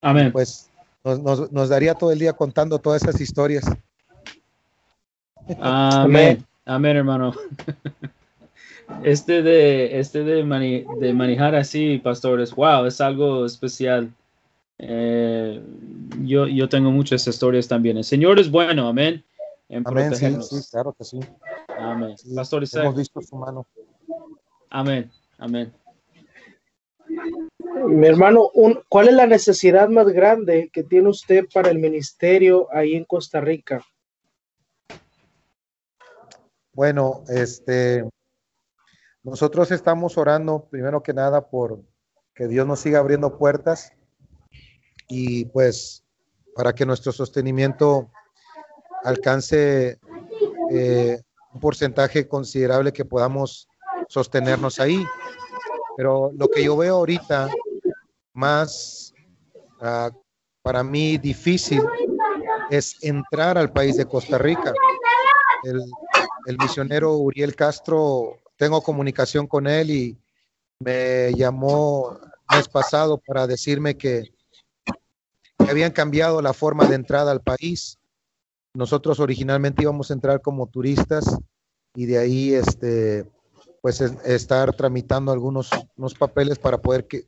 Amén. 0.00 0.32
Pues 0.32 0.70
nos, 1.04 1.50
nos, 1.52 1.68
daría 1.68 1.94
todo 1.94 2.12
el 2.12 2.18
día 2.18 2.32
contando 2.32 2.78
todas 2.78 3.02
esas 3.02 3.20
historias. 3.20 3.64
Amén. 5.60 6.44
Amén, 6.64 6.96
hermano. 6.96 7.32
Este 9.04 9.42
de, 9.42 9.98
este 9.98 10.22
de, 10.22 10.44
de 11.00 11.14
manejar 11.14 11.54
así, 11.54 11.98
pastores, 11.98 12.54
wow, 12.54 12.84
es 12.84 13.00
algo 13.00 13.46
especial. 13.46 14.12
Eh, 14.78 15.62
yo, 16.22 16.46
yo 16.46 16.68
tengo 16.68 16.90
muchas 16.90 17.26
historias 17.26 17.68
también. 17.68 17.96
El 17.96 18.04
Señor 18.04 18.38
es 18.38 18.50
bueno, 18.50 18.88
amén. 18.88 19.24
amén, 19.84 20.14
sí, 20.14 20.26
sí, 20.42 20.70
claro 20.70 20.92
que 20.92 21.04
sí. 21.04 21.20
Amén. 21.78 22.16
pastores, 22.34 22.74
hemos 22.74 22.96
visto 22.96 23.20
su 23.22 23.36
mano. 23.36 23.66
Amén, 24.68 25.10
amén. 25.38 25.72
Mi 27.86 28.06
hermano, 28.06 28.50
¿cuál 28.88 29.08
es 29.08 29.14
la 29.14 29.26
necesidad 29.26 29.88
más 29.88 30.06
grande 30.06 30.70
que 30.72 30.84
tiene 30.84 31.08
usted 31.08 31.46
para 31.52 31.70
el 31.70 31.78
ministerio 31.78 32.68
ahí 32.72 32.94
en 32.94 33.04
Costa 33.04 33.40
Rica? 33.40 33.84
Bueno, 36.72 37.24
este, 37.28 38.08
nosotros 39.22 39.70
estamos 39.72 40.16
orando 40.16 40.66
primero 40.70 41.02
que 41.02 41.12
nada 41.12 41.48
por 41.48 41.80
que 42.34 42.46
Dios 42.46 42.66
nos 42.66 42.80
siga 42.80 42.98
abriendo 42.98 43.36
puertas 43.36 43.92
y 45.08 45.46
pues 45.46 46.04
para 46.54 46.72
que 46.74 46.86
nuestro 46.86 47.12
sostenimiento 47.12 48.10
alcance 49.04 49.98
eh, 50.70 51.20
un 51.52 51.60
porcentaje 51.60 52.26
considerable 52.28 52.92
que 52.92 53.04
podamos 53.04 53.68
sostenernos 54.08 54.80
ahí. 54.80 55.04
Pero 55.96 56.32
lo 56.34 56.48
que 56.48 56.64
yo 56.64 56.76
veo 56.76 56.96
ahorita 56.96 57.50
más 58.34 59.14
uh, 59.80 60.10
para 60.62 60.82
mí 60.82 61.18
difícil 61.18 61.82
es 62.70 62.96
entrar 63.02 63.58
al 63.58 63.72
país 63.72 63.96
de 63.96 64.06
Costa 64.06 64.38
Rica. 64.38 64.72
El, 65.64 65.80
el, 66.46 66.58
misionero 66.58 67.16
Uriel 67.16 67.54
Castro, 67.54 68.40
tengo 68.56 68.82
comunicación 68.82 69.46
con 69.46 69.66
él 69.66 69.90
y 69.90 70.18
me 70.80 71.32
llamó 71.34 72.18
mes 72.50 72.68
pasado 72.68 73.18
para 73.18 73.46
decirme 73.46 73.96
que, 73.96 74.34
que 75.58 75.70
habían 75.70 75.92
cambiado 75.92 76.42
la 76.42 76.52
forma 76.52 76.86
de 76.86 76.96
entrada 76.96 77.32
al 77.32 77.40
país. 77.40 77.98
Nosotros 78.74 79.20
originalmente 79.20 79.82
íbamos 79.82 80.10
a 80.10 80.14
entrar 80.14 80.40
como 80.40 80.66
turistas 80.66 81.38
y 81.94 82.06
de 82.06 82.18
ahí 82.18 82.54
este 82.54 83.30
pues 83.80 84.00
estar 84.00 84.72
tramitando 84.74 85.32
algunos 85.32 85.70
unos 85.96 86.14
papeles 86.14 86.58
para 86.58 86.78
poder 86.78 87.06
que, 87.06 87.26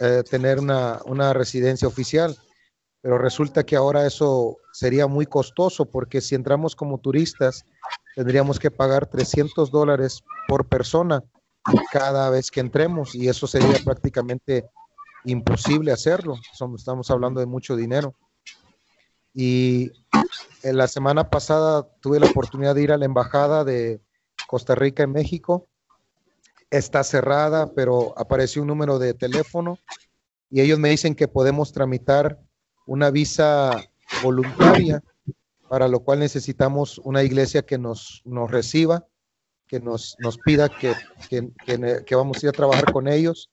eh, 0.00 0.22
tener 0.28 0.58
una, 0.58 1.00
una, 1.06 1.32
residencia 1.32 1.86
oficial. 1.88 2.36
Pero 3.00 3.18
resulta 3.18 3.64
que 3.64 3.76
ahora 3.76 4.06
eso 4.06 4.56
sería 4.72 5.06
muy 5.06 5.26
costoso 5.26 5.86
porque 5.86 6.20
si 6.20 6.34
entramos 6.34 6.76
como 6.76 6.98
turistas 6.98 7.64
tendríamos 8.14 8.58
que 8.58 8.70
pagar 8.70 9.06
300 9.06 9.70
dólares 9.70 10.22
por 10.46 10.66
persona 10.66 11.22
cada 11.90 12.30
vez 12.30 12.50
que 12.50 12.60
entremos 12.60 13.14
y 13.14 13.28
eso 13.28 13.46
sería 13.46 13.78
prácticamente 13.84 14.68
imposible 15.24 15.92
hacerlo. 15.92 16.36
Estamos 16.76 17.10
hablando 17.10 17.40
de 17.40 17.46
mucho 17.46 17.76
dinero. 17.76 18.14
Y 19.34 19.90
en 20.62 20.76
la 20.76 20.88
semana 20.88 21.30
pasada 21.30 21.88
tuve 22.00 22.20
la 22.20 22.26
oportunidad 22.26 22.74
de 22.74 22.82
ir 22.82 22.92
a 22.92 22.98
la 22.98 23.06
embajada 23.06 23.64
de 23.64 24.00
Costa 24.46 24.74
Rica 24.74 25.02
en 25.04 25.12
México 25.12 25.68
está 26.72 27.04
cerrada, 27.04 27.72
pero 27.74 28.14
apareció 28.18 28.62
un 28.62 28.68
número 28.68 28.98
de 28.98 29.12
teléfono 29.12 29.78
y 30.50 30.62
ellos 30.62 30.78
me 30.78 30.88
dicen 30.88 31.14
que 31.14 31.28
podemos 31.28 31.72
tramitar 31.72 32.40
una 32.86 33.10
visa 33.10 33.76
voluntaria, 34.22 35.02
para 35.68 35.86
lo 35.86 36.00
cual 36.00 36.18
necesitamos 36.18 36.98
una 36.98 37.22
iglesia 37.22 37.62
que 37.62 37.76
nos, 37.76 38.22
nos 38.24 38.50
reciba, 38.50 39.06
que 39.66 39.80
nos, 39.80 40.16
nos 40.18 40.38
pida 40.38 40.70
que, 40.70 40.94
que, 41.28 41.52
que, 42.04 42.14
vamos 42.14 42.38
a 42.38 42.46
ir 42.46 42.48
a 42.48 42.52
trabajar 42.52 42.90
con 42.90 43.06
ellos 43.06 43.50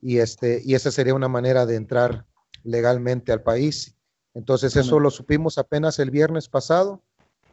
y, 0.00 0.18
este, 0.18 0.62
y 0.64 0.74
esa 0.74 0.92
sería 0.92 1.14
una 1.14 1.28
manera 1.28 1.66
de 1.66 1.74
entrar 1.74 2.26
legalmente 2.62 3.32
al 3.32 3.42
país. 3.42 3.96
Entonces 4.34 4.76
eso 4.76 5.00
lo 5.00 5.10
supimos 5.10 5.58
apenas 5.58 5.98
el 5.98 6.12
viernes 6.12 6.48
pasado 6.48 7.02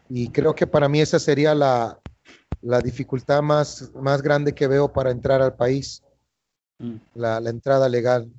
y 0.07 0.29
creo 0.29 0.53
que 0.53 0.67
para 0.67 0.87
mí 0.87 1.01
esa 1.01 1.17
sería 1.17 1.55
la, 1.55 1.99
la 2.63 2.79
dificultad 2.79 3.41
más, 3.41 3.91
más 3.93 4.21
grande 4.21 4.53
que 4.53 4.67
veo 4.67 4.91
para 4.91 5.11
entrar 5.11 5.41
al 5.41 5.55
país, 5.55 6.01
mm. 6.79 6.95
la, 7.15 7.39
la 7.39 7.49
entrada 7.49 7.89
legal. 7.89 8.31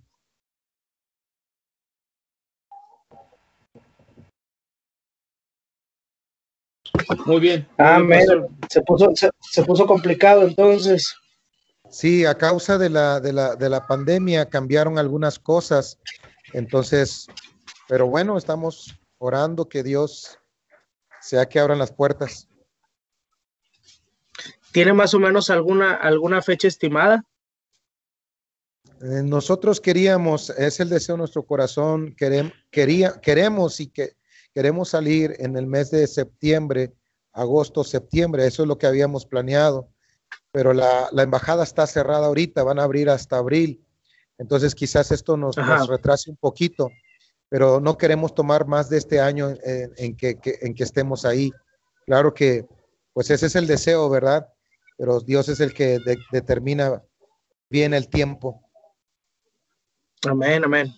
Muy 7.27 7.41
bien. 7.41 7.69
Ah, 7.79 8.01
se, 8.71 8.81
puso, 8.83 9.13
se, 9.15 9.65
puso 9.65 9.87
complicado 9.87 10.43
entonces. 10.43 11.15
Sí, 11.91 12.25
a 12.25 12.37
causa 12.37 12.79
de 12.79 12.89
la, 12.89 13.21
de, 13.21 13.33
la, 13.33 13.57
de 13.57 13.69
la 13.69 13.87
pandemia 13.87 14.49
cambiaron 14.49 14.99
algunas 14.99 15.39
cosas. 15.39 15.99
Entonces, 16.55 17.27
pero 17.89 18.07
bueno, 18.07 18.39
estamos 18.39 18.99
orando 19.19 19.69
que 19.69 19.83
Dios 19.83 20.39
sea 21.21 21.47
que 21.47 21.61
abran 21.61 21.79
las 21.79 21.93
puertas. 21.93 22.49
¿Tiene 24.75 24.93
más 24.93 25.15
o 25.15 25.21
menos 25.21 25.51
alguna, 25.51 25.95
alguna 25.95 26.43
fecha 26.43 26.67
estimada? 26.67 27.25
Eh, 29.01 29.23
nosotros 29.23 29.81
queríamos, 29.81 30.51
es 30.51 30.81
el 30.81 30.89
deseo 30.89 31.15
de 31.15 31.19
nuestro 31.19 31.45
corazón, 31.45 32.13
queremos, 32.17 32.53
quería, 32.73 33.13
queremos 33.21 33.79
y 33.79 33.87
que 33.87 34.17
queremos 34.53 34.89
salir 34.89 35.37
en 35.39 35.57
el 35.57 35.69
mes 35.69 35.93
de 35.93 36.09
septiembre, 36.09 36.93
agosto, 37.33 37.85
septiembre, 37.85 38.49
eso 38.49 38.63
es 38.63 38.69
lo 38.69 38.77
que 38.77 38.89
habíamos 38.89 39.27
planeado, 39.27 39.91
pero 40.51 40.73
la, 40.73 41.09
embajada 41.19 41.63
está 41.63 41.87
cerrada 41.87 42.27
ahorita, 42.27 42.65
van 42.65 42.81
a 42.81 42.83
abrir 42.83 43.09
hasta 43.11 43.39
abril, 43.39 43.87
entonces 44.39 44.75
quizás 44.75 45.13
esto 45.13 45.37
nos, 45.37 45.55
retrase 45.87 46.31
un 46.31 46.37
poquito, 46.37 46.91
pero 47.49 47.79
no 47.79 47.97
queremos 47.97 48.35
tomar 48.35 48.67
más 48.67 48.91
de 48.91 48.99
este 48.99 49.21
año 49.21 49.55
en, 49.63 50.17
que, 50.17 50.37
en 50.43 50.75
que 50.75 50.83
estemos 50.83 51.25
ahí. 51.25 51.53
Claro 52.07 52.35
que, 52.35 52.67
pues 53.13 53.31
ese 53.31 53.47
es 53.47 53.55
el 53.55 53.69
deseo, 53.69 54.11
¿verdad? 54.11 54.49
Pero 54.97 55.21
Dios 55.21 55.49
es 55.49 55.61
el 55.61 55.73
que 55.73 55.99
determina 56.31 57.03
bien 57.69 57.95
el 57.95 58.09
tiempo. 58.09 58.63
Amén, 60.27 60.65
amén. 60.65 60.95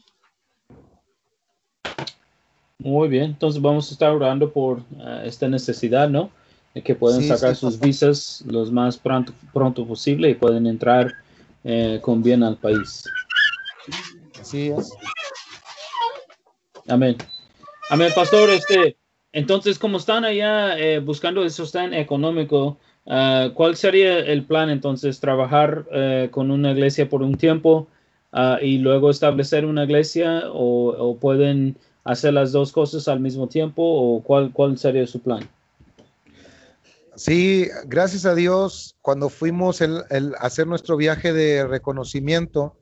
Muy 2.78 3.08
bien, 3.08 3.24
entonces 3.24 3.60
vamos 3.60 3.88
a 3.88 3.92
estar 3.92 4.12
orando 4.12 4.52
por 4.52 4.80
eh, 4.98 5.22
esta 5.24 5.48
necesidad, 5.48 6.08
¿no? 6.08 6.30
De 6.74 6.82
que 6.82 6.94
puedan 6.94 7.22
sacar 7.22 7.56
sus 7.56 7.80
visas 7.80 8.44
lo 8.46 8.66
más 8.66 8.98
pronto, 8.98 9.32
pronto 9.52 9.86
posible 9.86 10.28
y 10.30 10.34
pueden 10.34 10.66
entrar 10.66 11.12
eh, 11.64 11.98
con 12.02 12.22
bien 12.22 12.42
al 12.42 12.56
país. 12.58 13.04
Así 14.38 14.68
es. 14.68 14.92
Amén. 16.86 17.16
Amén, 17.88 18.12
pastor. 18.14 18.50
Este, 18.50 18.96
entonces, 19.32 19.78
como 19.78 19.96
están 19.96 20.24
allá 20.24 20.78
eh, 20.78 21.00
buscando 21.00 21.42
el 21.42 21.50
sostén 21.50 21.94
económico, 21.94 22.78
¿cuál 23.06 23.76
sería 23.76 24.18
el 24.18 24.44
plan 24.44 24.68
entonces? 24.70 25.20
¿Trabajar 25.20 25.86
con 26.30 26.50
una 26.50 26.72
iglesia 26.72 27.08
por 27.08 27.22
un 27.22 27.36
tiempo 27.36 27.88
y 28.60 28.78
luego 28.78 29.10
establecer 29.10 29.64
una 29.64 29.84
iglesia 29.84 30.42
o 30.52 31.16
pueden 31.20 31.76
hacer 32.06 32.32
las 32.32 32.52
dos 32.52 32.72
cosas 32.72 33.08
al 33.08 33.20
mismo 33.20 33.48
tiempo 33.48 33.82
o 33.82 34.22
cuál, 34.22 34.52
cuál 34.52 34.78
sería 34.78 35.06
su 35.06 35.20
plan? 35.20 35.48
Sí, 37.16 37.68
gracias 37.86 38.26
a 38.26 38.34
Dios, 38.34 38.94
cuando 39.00 39.28
fuimos 39.28 39.80
el, 39.80 40.04
a 40.38 40.46
hacer 40.46 40.66
nuestro 40.66 40.96
viaje 40.96 41.32
de 41.32 41.66
reconocimiento, 41.66 42.76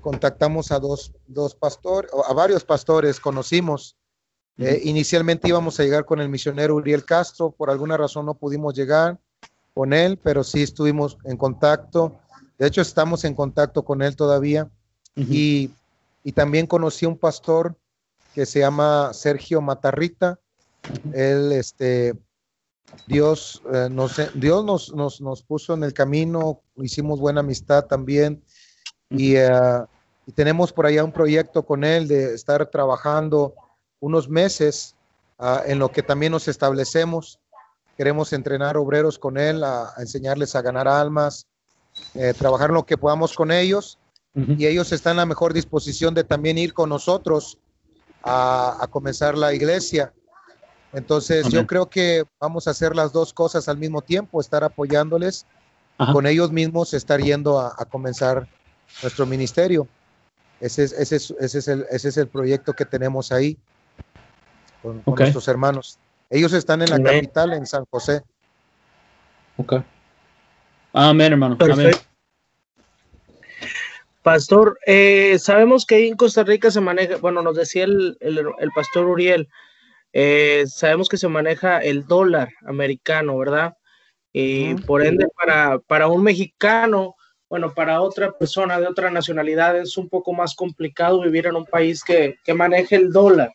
contactamos 0.00 0.70
a 0.70 0.78
dos, 0.78 1.12
dos 1.26 1.54
pastores, 1.54 2.10
a 2.26 2.32
varios 2.32 2.64
pastores, 2.64 3.20
conocimos. 3.20 3.96
Eh, 4.58 4.82
inicialmente 4.84 5.48
íbamos 5.48 5.80
a 5.80 5.82
llegar 5.82 6.04
con 6.04 6.20
el 6.20 6.28
misionero 6.28 6.76
Uriel 6.76 7.04
Castro, 7.04 7.50
por 7.50 7.68
alguna 7.68 7.96
razón 7.96 8.26
no 8.26 8.34
pudimos 8.34 8.74
llegar 8.74 9.18
con 9.74 9.92
él, 9.92 10.18
pero 10.22 10.44
sí 10.44 10.62
estuvimos 10.62 11.18
en 11.24 11.36
contacto. 11.36 12.16
De 12.58 12.66
hecho, 12.66 12.80
estamos 12.80 13.24
en 13.24 13.34
contacto 13.34 13.84
con 13.84 14.02
él 14.02 14.16
todavía. 14.16 14.70
y, 15.16 15.70
y, 16.24 16.32
también 16.32 16.66
conocí 16.66 17.04
a 17.04 17.08
un 17.08 17.18
pastor 17.18 17.76
que 18.34 18.46
se 18.46 18.60
llama 18.60 19.12
Sergio 19.12 19.60
Matarrita. 19.60 20.40
Él, 21.12 21.52
este, 21.52 22.14
Dios, 23.06 23.62
eh, 23.72 23.88
nos, 23.90 24.20
Dios 24.34 24.64
nos, 24.64 24.94
nos, 24.94 25.20
nos, 25.20 25.42
puso 25.42 25.74
en 25.74 25.84
el 25.84 25.92
camino, 25.92 26.60
hicimos 26.76 27.20
buena 27.20 27.40
amistad 27.40 27.84
también 27.84 28.42
y, 29.10 29.36
eh, 29.36 29.48
y, 30.26 30.32
tenemos 30.32 30.72
por 30.72 30.86
allá 30.86 31.04
un 31.04 31.12
proyecto 31.12 31.64
con 31.64 31.84
él 31.84 32.08
de 32.08 32.34
estar 32.34 32.66
trabajando 32.70 33.54
unos 34.00 34.28
meses 34.28 34.94
ah, 35.38 35.62
en 35.66 35.78
lo 35.78 35.90
que 35.90 36.02
también 36.02 36.32
nos 36.32 36.48
establecemos. 36.48 37.38
Queremos 37.96 38.32
entrenar 38.32 38.76
obreros 38.76 39.18
con 39.18 39.38
él, 39.38 39.62
a, 39.62 39.92
enseñarles 39.98 40.54
a 40.56 40.62
ganar 40.62 40.88
almas, 40.88 41.46
eh, 42.14 42.34
trabajar 42.36 42.70
lo 42.70 42.84
que 42.84 42.96
podamos 42.96 43.34
con 43.34 43.52
ellos 43.52 43.98
y 44.34 44.66
ellos 44.66 44.90
están 44.90 45.12
en 45.12 45.18
la 45.18 45.26
mejor 45.26 45.52
disposición 45.52 46.12
de 46.12 46.24
también 46.24 46.58
ir 46.58 46.74
con 46.74 46.88
nosotros 46.88 47.58
a, 48.24 48.86
comenzar 48.90 49.38
la 49.38 49.54
iglesia. 49.54 50.12
Entonces 50.92 51.48
yo 51.50 51.66
creo 51.66 51.88
que 51.88 52.24
vamos 52.40 52.66
a 52.66 52.72
hacer 52.72 52.96
las 52.96 53.12
dos 53.12 53.32
cosas 53.32 53.68
al 53.68 53.78
mismo 53.78 54.02
tiempo, 54.02 54.40
estar 54.40 54.64
apoyándoles, 54.64 55.46
con 56.12 56.26
ellos 56.26 56.50
mismos 56.50 56.94
estar 56.94 57.20
yendo 57.20 57.60
a, 57.60 57.84
comenzar 57.84 58.48
nuestro 59.02 59.24
ministerio. 59.24 59.86
Ese 60.60 60.84
es, 60.84 60.92
ese, 60.92 61.16
es, 61.16 61.34
ese, 61.40 61.58
es 61.58 61.68
el, 61.68 61.86
ese 61.90 62.08
es 62.08 62.16
el 62.16 62.26
proyecto 62.26 62.72
que 62.72 62.84
tenemos 62.84 63.30
ahí 63.30 63.56
con, 64.82 65.02
nuestros 65.06 65.46
hermanos. 65.46 65.98
Ellos 66.30 66.52
están 66.52 66.82
en 66.82 66.90
la 66.90 67.02
capital, 67.02 67.52
en 67.52 67.66
San 67.66 67.84
José. 67.86 68.22
Ok. 69.56 69.74
Amén, 70.92 71.32
hermano. 71.32 71.56
Amén. 71.60 71.92
Pastor, 74.22 74.78
eh, 74.86 75.38
sabemos 75.38 75.84
que 75.84 75.96
ahí 75.96 76.08
en 76.08 76.16
Costa 76.16 76.44
Rica 76.44 76.70
se 76.70 76.80
maneja, 76.80 77.16
bueno, 77.16 77.42
nos 77.42 77.56
decía 77.56 77.84
el, 77.84 78.16
pastor 78.74 79.04
Uriel, 79.06 79.50
eh, 80.14 80.64
sabemos 80.66 81.10
que 81.10 81.18
se 81.18 81.28
maneja 81.28 81.78
el 81.80 82.06
dólar 82.06 82.48
americano, 82.66 83.36
¿verdad? 83.36 83.76
Y 84.32 84.76
por 84.76 85.04
ende, 85.04 85.26
para, 85.36 85.78
para 85.78 86.06
un 86.08 86.22
mexicano, 86.22 87.16
bueno, 87.50 87.74
para 87.74 88.00
otra 88.00 88.32
persona 88.32 88.80
de 88.80 88.86
otra 88.86 89.10
nacionalidad 89.10 89.76
es 89.78 89.96
un 89.98 90.08
poco 90.08 90.32
más 90.32 90.54
complicado 90.54 91.20
vivir 91.20 91.46
en 91.46 91.56
un 91.56 91.66
país 91.66 92.02
que, 92.02 92.36
que 92.42 92.54
maneje 92.54 92.96
el 92.96 93.12
dólar. 93.12 93.52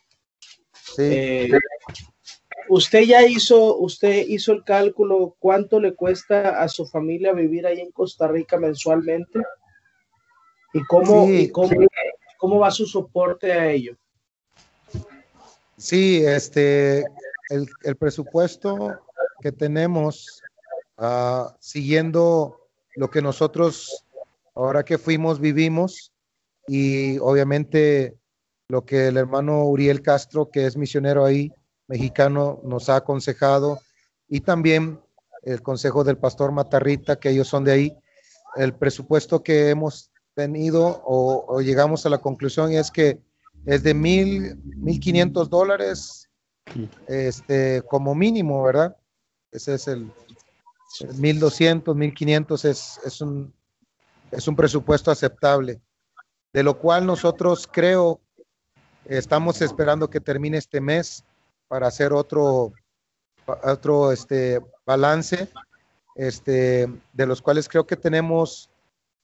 Sí. 0.72 1.02
Eh, 1.04 1.52
usted 2.70 3.02
ya 3.02 3.26
hizo, 3.26 3.78
usted 3.78 4.26
hizo 4.28 4.54
el 4.54 4.64
cálculo, 4.64 5.36
¿cuánto 5.40 5.80
le 5.80 5.96
cuesta 5.96 6.62
a 6.62 6.68
su 6.68 6.86
familia 6.86 7.34
vivir 7.34 7.66
ahí 7.66 7.82
en 7.82 7.92
Costa 7.92 8.28
Rica 8.28 8.58
mensualmente? 8.58 9.40
¿Y 10.74 10.84
cómo, 10.86 11.28
cómo, 12.38 12.60
va 12.60 12.72
su 12.72 12.86
soporte 12.86 13.52
a 13.52 13.72
ello? 13.72 13.98
Sí, 15.78 16.24
este, 16.24 17.04
el, 17.50 17.96
presupuesto 17.98 19.00
que 19.42 19.52
tenemos, 19.52 20.44
ah, 20.98 21.56
siguiendo 21.60 22.68
lo 22.96 23.10
que 23.10 23.22
nosotros, 23.22 24.06
ahora 24.54 24.84
que 24.84 24.98
fuimos, 24.98 25.40
vivimos, 25.40 26.12
y 26.68 27.18
obviamente 27.18 28.16
lo 28.68 28.86
que 28.86 29.08
el 29.08 29.18
hermano 29.18 29.66
Uriel 29.66 30.04
Castro, 30.04 30.52
que 30.52 30.68
es 30.68 30.78
misionero 30.78 31.26
ahí, 31.26 31.52
mexicano, 31.90 32.62
nos 32.64 32.88
ha 32.88 32.98
aconsejado, 32.98 33.82
y 34.30 34.42
también 34.42 35.02
el 35.42 35.62
consejo 35.62 36.04
del 36.04 36.18
pastor 36.18 36.52
Matarrita, 36.52 37.18
que 37.18 37.32
ellos 37.32 37.48
son 37.48 37.64
de 37.64 37.72
ahí, 37.72 37.98
el 38.56 38.74
presupuesto 38.74 39.44
que 39.44 39.70
hemos 39.70 40.12
tenido 40.36 41.02
o, 41.06 41.60
llegamos 41.62 42.06
a 42.06 42.10
la 42.10 42.20
conclusión 42.20 42.72
es 42.72 42.92
que 42.92 43.20
es 43.66 43.84
de 43.84 43.94
mil, 43.94 44.56
mil 44.64 45.00
quinientos 45.00 45.50
dólares 45.50 46.30
este, 47.08 47.82
como 47.90 48.16
mínimo, 48.16 48.64
¿verdad? 48.64 48.96
Ese 49.52 49.74
es 49.74 49.88
el, 49.88 50.12
mil 51.16 51.40
doscientos, 51.40 51.96
mil 51.96 52.14
quinientos 52.14 52.66
es, 52.66 53.00
es, 53.04 53.20
un, 53.20 53.52
es 54.32 54.48
un 54.48 54.56
presupuesto 54.56 55.10
aceptable, 55.10 55.82
de 56.54 56.64
lo 56.64 56.78
cual 56.78 57.06
nosotros 57.06 57.68
creo 57.72 58.22
estamos 59.06 59.62
esperando 59.62 60.10
que 60.10 60.22
termine 60.22 60.58
este 60.58 60.80
mes 60.80 61.26
para 61.70 61.88
hacer 61.88 62.12
otro, 62.12 62.74
otro 63.64 64.12
este, 64.12 64.60
balance, 64.86 65.48
este, 66.16 66.90
de 67.14 67.26
los 67.26 67.42
cuales 67.42 67.70
creo 67.70 67.88
que 67.88 67.96
tenemos 67.96 68.70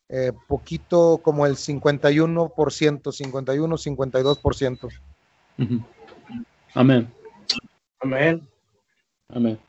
eh, 0.08 0.32
poquito 0.48 1.20
como 1.22 1.46
el 1.46 1.56
51%, 1.56 3.12
51, 3.12 3.78
52%. 3.78 4.90
Amén. 6.76 7.12
Amén. 8.00 8.48
Amén. 9.30 9.60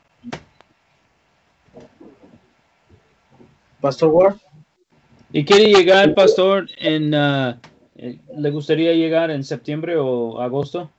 Pastor 3.81 4.09
Ward. 4.09 4.35
¿Y 5.31 5.43
quiere 5.43 5.73
llegar, 5.73 6.13
pastor, 6.13 6.67
en, 6.77 7.13
uh, 7.13 7.59
le 7.95 8.51
gustaría 8.51 8.93
llegar 8.93 9.31
en 9.31 9.43
septiembre 9.43 9.97
o 9.97 10.39
agosto? 10.39 10.91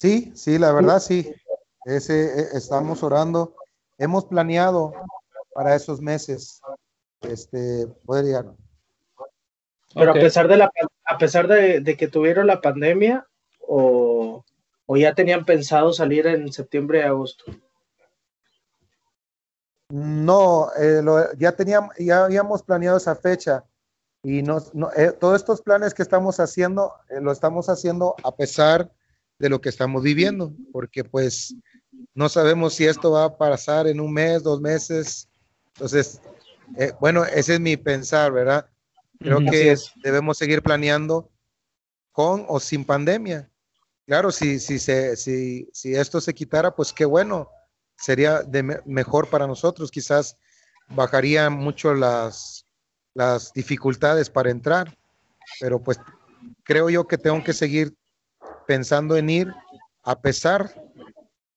Sí, 0.00 0.32
sí, 0.34 0.58
la 0.58 0.72
verdad 0.72 0.98
sí. 0.98 1.30
Ese, 1.84 2.24
e, 2.24 2.56
estamos 2.56 3.02
orando. 3.02 3.54
Hemos 3.98 4.24
planeado 4.24 4.94
para 5.52 5.74
esos 5.74 6.00
meses 6.00 6.62
este, 7.20 7.86
poder 8.06 8.24
llegar. 8.24 8.46
Pero 9.94 10.12
a 10.12 10.14
pesar 10.14 10.48
de 10.48 10.56
la 10.56 10.70
a 11.04 11.18
pesar 11.18 11.48
de, 11.48 11.80
de, 11.80 11.96
que 11.98 12.08
tuvieron 12.08 12.46
la 12.46 12.62
pandemia 12.62 13.26
o, 13.60 14.42
o 14.86 14.96
ya 14.96 15.14
tenían 15.14 15.44
pensado 15.44 15.92
salir 15.92 16.26
en 16.26 16.50
septiembre 16.50 17.00
y 17.00 17.02
agosto. 17.02 17.44
No, 19.90 20.70
eh, 20.80 21.02
ya 21.36 21.52
teníamos, 21.52 21.94
ya 21.98 22.24
habíamos 22.24 22.62
planeado 22.62 22.96
esa 22.96 23.16
fecha 23.16 23.64
y 24.22 24.40
no, 24.40 24.62
eh, 24.96 25.12
todos 25.20 25.36
estos 25.36 25.60
planes 25.60 25.92
que 25.92 26.02
estamos 26.02 26.40
haciendo, 26.40 26.94
eh, 27.10 27.20
lo 27.20 27.32
estamos 27.32 27.68
haciendo 27.68 28.14
a 28.24 28.34
pesar 28.34 28.90
de 29.40 29.48
lo 29.48 29.60
que 29.60 29.70
estamos 29.70 30.02
viviendo, 30.02 30.54
porque 30.70 31.02
pues 31.02 31.56
no 32.14 32.28
sabemos 32.28 32.74
si 32.74 32.84
esto 32.84 33.10
va 33.12 33.24
a 33.24 33.38
pasar 33.38 33.86
en 33.86 33.98
un 33.98 34.12
mes, 34.12 34.42
dos 34.42 34.60
meses. 34.60 35.28
Entonces, 35.74 36.20
bueno, 37.00 37.24
ese 37.24 37.54
es 37.54 37.60
mi 37.60 37.76
pensar, 37.78 38.32
¿verdad? 38.32 38.68
Creo 39.18 39.38
que 39.38 39.74
debemos 40.02 40.36
seguir 40.36 40.62
planeando 40.62 41.30
con 42.12 42.44
o 42.48 42.60
sin 42.60 42.84
pandemia. 42.84 43.50
Claro, 44.06 44.30
si, 44.30 44.60
si, 44.60 44.78
se, 44.78 45.16
si, 45.16 45.68
si 45.72 45.94
esto 45.94 46.20
se 46.20 46.34
quitara, 46.34 46.74
pues 46.74 46.92
qué 46.92 47.06
bueno 47.06 47.48
sería 47.96 48.42
de 48.42 48.62
mejor 48.84 49.28
para 49.30 49.46
nosotros. 49.46 49.90
Quizás 49.90 50.36
bajaría 50.88 51.48
mucho 51.48 51.94
las, 51.94 52.66
las 53.14 53.52
dificultades 53.54 54.28
para 54.28 54.50
entrar, 54.50 54.98
pero 55.60 55.82
pues 55.82 55.98
creo 56.62 56.90
yo 56.90 57.06
que 57.06 57.16
tengo 57.16 57.42
que 57.42 57.54
seguir 57.54 57.94
pensando 58.70 59.16
en 59.16 59.28
ir 59.28 59.52
a 60.04 60.20
pesar 60.20 60.72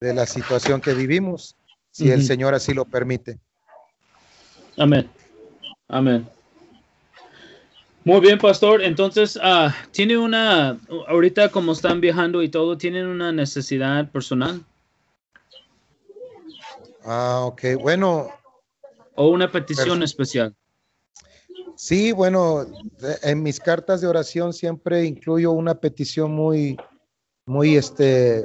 de 0.00 0.12
la 0.12 0.26
situación 0.26 0.80
que 0.80 0.94
vivimos, 0.94 1.54
si 1.92 2.10
el 2.10 2.24
Señor 2.24 2.54
así 2.54 2.74
lo 2.74 2.86
permite. 2.86 3.38
Amén. 4.76 5.08
Amén. 5.86 6.28
Muy 8.02 8.18
bien, 8.18 8.36
pastor. 8.36 8.82
Entonces, 8.82 9.38
ah, 9.40 9.72
tiene 9.92 10.18
una, 10.18 10.76
ahorita 11.06 11.50
como 11.50 11.70
están 11.70 12.00
viajando 12.00 12.42
y 12.42 12.48
todo, 12.48 12.76
¿tienen 12.76 13.06
una 13.06 13.30
necesidad 13.30 14.10
personal? 14.10 14.64
Ah, 17.04 17.42
ok, 17.44 17.80
bueno. 17.80 18.28
O 19.14 19.28
una 19.28 19.52
petición 19.52 20.02
especial. 20.02 20.52
Sí, 21.76 22.10
bueno, 22.10 22.66
en 23.22 23.40
mis 23.44 23.60
cartas 23.60 24.00
de 24.00 24.08
oración 24.08 24.52
siempre 24.52 25.04
incluyo 25.04 25.52
una 25.52 25.76
petición 25.76 26.32
muy, 26.32 26.76
muy 27.46 27.76
este, 27.76 28.44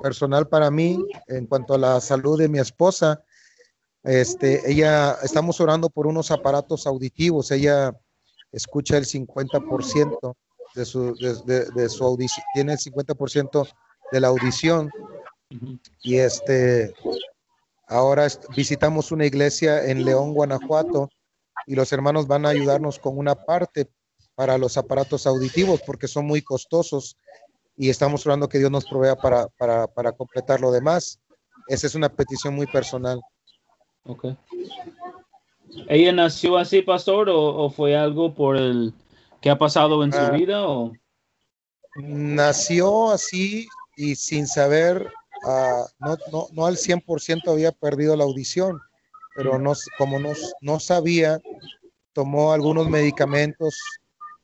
personal 0.00 0.48
para 0.48 0.70
mí 0.70 0.98
en 1.28 1.46
cuanto 1.46 1.74
a 1.74 1.78
la 1.78 2.00
salud 2.00 2.38
de 2.38 2.48
mi 2.48 2.58
esposa. 2.58 3.22
Este, 4.02 4.70
ella, 4.70 5.16
estamos 5.22 5.60
orando 5.60 5.88
por 5.88 6.06
unos 6.06 6.30
aparatos 6.30 6.86
auditivos. 6.86 7.50
Ella 7.50 7.92
escucha 8.50 8.96
el 8.96 9.06
50% 9.06 10.34
de 10.74 10.84
su, 10.84 11.14
de, 11.14 11.88
su 11.88 12.04
audición, 12.04 12.44
tiene 12.54 12.72
el 12.72 12.78
50% 12.78 13.68
de 14.10 14.20
la 14.20 14.28
audición. 14.28 14.90
Y 16.02 16.16
este, 16.16 16.94
Ahora 17.92 18.26
visitamos 18.56 19.12
una 19.12 19.26
iglesia 19.26 19.84
en 19.84 20.06
León, 20.06 20.32
Guanajuato, 20.32 21.10
y 21.66 21.74
los 21.74 21.92
hermanos 21.92 22.26
van 22.26 22.46
a 22.46 22.48
ayudarnos 22.48 22.98
con 22.98 23.18
una 23.18 23.34
parte 23.34 23.90
para 24.34 24.56
los 24.56 24.78
aparatos 24.78 25.26
auditivos 25.26 25.82
porque 25.84 26.08
son 26.08 26.24
muy 26.24 26.40
costosos 26.40 27.18
y 27.76 27.88
estamos 27.88 28.24
orando 28.26 28.48
que 28.48 28.58
Dios 28.58 28.70
nos 28.70 28.84
provea 28.84 29.16
para, 29.16 29.46
para, 29.48 30.12
completar 30.12 30.60
lo 30.60 30.70
demás. 30.70 31.20
Esa 31.68 31.86
es 31.86 31.94
una 31.94 32.08
petición 32.08 32.54
muy 32.54 32.66
personal. 32.66 33.20
Ok. 34.04 34.26
¿Ella 35.88 36.12
nació 36.12 36.58
así, 36.58 36.82
pastor, 36.82 37.28
o, 37.30 37.70
fue 37.70 37.96
algo 37.96 38.34
por 38.34 38.56
el 38.56 38.92
que 39.40 39.50
ha 39.50 39.58
pasado 39.58 40.04
en 40.04 40.12
su 40.12 40.18
ah. 40.18 40.30
vida? 40.30 40.68
O? 40.68 40.92
Nació 41.96 43.10
así 43.10 43.66
y 43.96 44.14
sin 44.14 44.46
saber 44.46 45.10
no, 45.98 46.16
no, 46.30 46.48
no, 46.52 46.66
al 46.66 46.76
100% 46.76 47.50
había 47.50 47.72
perdido 47.72 48.16
la 48.16 48.24
audición, 48.24 48.80
pero 49.34 49.58
no, 49.58 49.72
como 49.98 50.18
no, 50.18 50.32
no 50.60 50.80
sabía, 50.80 51.40
tomó 52.12 52.52
algunos 52.52 52.88
medicamentos 52.88 53.74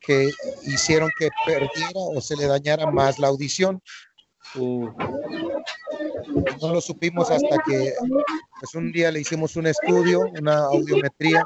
que 0.09 0.33
hicieron 0.63 1.11
que 1.19 1.29
perdiera 1.45 1.93
o 1.95 2.19
se 2.23 2.35
le 2.35 2.47
dañara 2.47 2.91
más 2.91 3.19
la 3.19 3.29
audición. 3.29 3.83
Uh. 4.55 4.89
No 6.63 6.73
lo 6.73 6.81
supimos 6.81 7.31
hasta 7.31 7.59
que 7.67 7.93
pues 8.59 8.75
un 8.75 8.91
día 8.91 9.13
le 9.13 9.21
hicimos 9.21 9.55
un 9.57 9.67
estudio, 9.67 10.21
una 10.41 10.61
audiometría, 10.61 11.45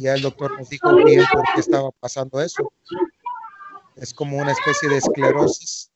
y 0.00 0.06
el 0.08 0.20
doctor 0.20 0.58
nos 0.58 0.68
dijo 0.68 0.96
bien 0.96 1.22
por 1.32 1.44
qué 1.54 1.60
estaba 1.60 1.92
pasando 1.92 2.40
eso. 2.40 2.72
Es 3.94 4.12
como 4.12 4.38
una 4.38 4.50
especie 4.50 4.88
de 4.88 4.96
esclerosis 4.96 5.92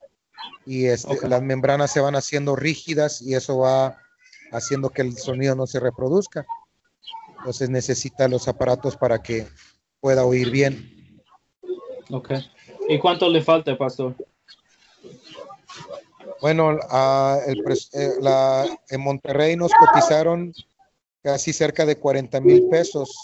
y 0.65 0.87
este, 0.87 1.29
las 1.29 1.43
membranas 1.43 1.93
se 1.93 1.99
van 1.99 2.15
haciendo 2.15 2.55
rígidas 2.55 3.21
y 3.21 3.35
eso 3.35 3.59
va 3.59 3.99
haciendo 4.53 4.91
que 4.91 5.03
el 5.03 5.19
sonido 5.19 5.57
no 5.57 5.67
se 5.67 5.81
reproduzca. 5.81 6.47
Entonces 7.39 7.69
necesita 7.69 8.29
los 8.29 8.47
aparatos 8.47 8.97
para 8.97 9.21
que 9.21 9.49
pueda 9.99 10.25
oír 10.25 10.51
bien. 10.53 10.94
Ok. 12.11 12.33
¿Y 12.89 12.99
cuánto 12.99 13.29
le 13.29 13.43
falta, 13.43 13.77
pastor? 13.77 14.15
Bueno, 16.41 16.73
eh, 16.73 17.57
en 18.91 19.01
Monterrey 19.01 19.57
nos 19.57 19.73
cotizaron 19.73 20.53
casi 21.23 21.53
cerca 21.53 21.87
de 21.87 21.97
40 21.97 22.41
mil 22.41 22.69
pesos 22.69 23.17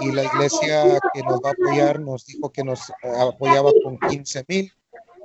y 0.00 0.12
la 0.12 0.24
iglesia 0.24 0.98
que 1.14 1.22
nos 1.22 1.40
va 1.40 1.50
a 1.50 1.52
apoyar 1.52 2.00
nos 2.00 2.26
dijo 2.26 2.50
que 2.50 2.62
nos 2.62 2.92
apoyaba 3.02 3.72
con 3.82 3.98
15 3.98 4.44
mil 4.48 4.72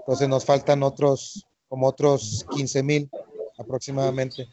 entonces 0.01 0.27
nos 0.27 0.43
faltan 0.43 0.81
otros, 0.81 1.45
como 1.69 1.87
otros 1.87 2.45
15 2.55 2.83
mil 2.83 3.09
aproximadamente. 3.57 4.49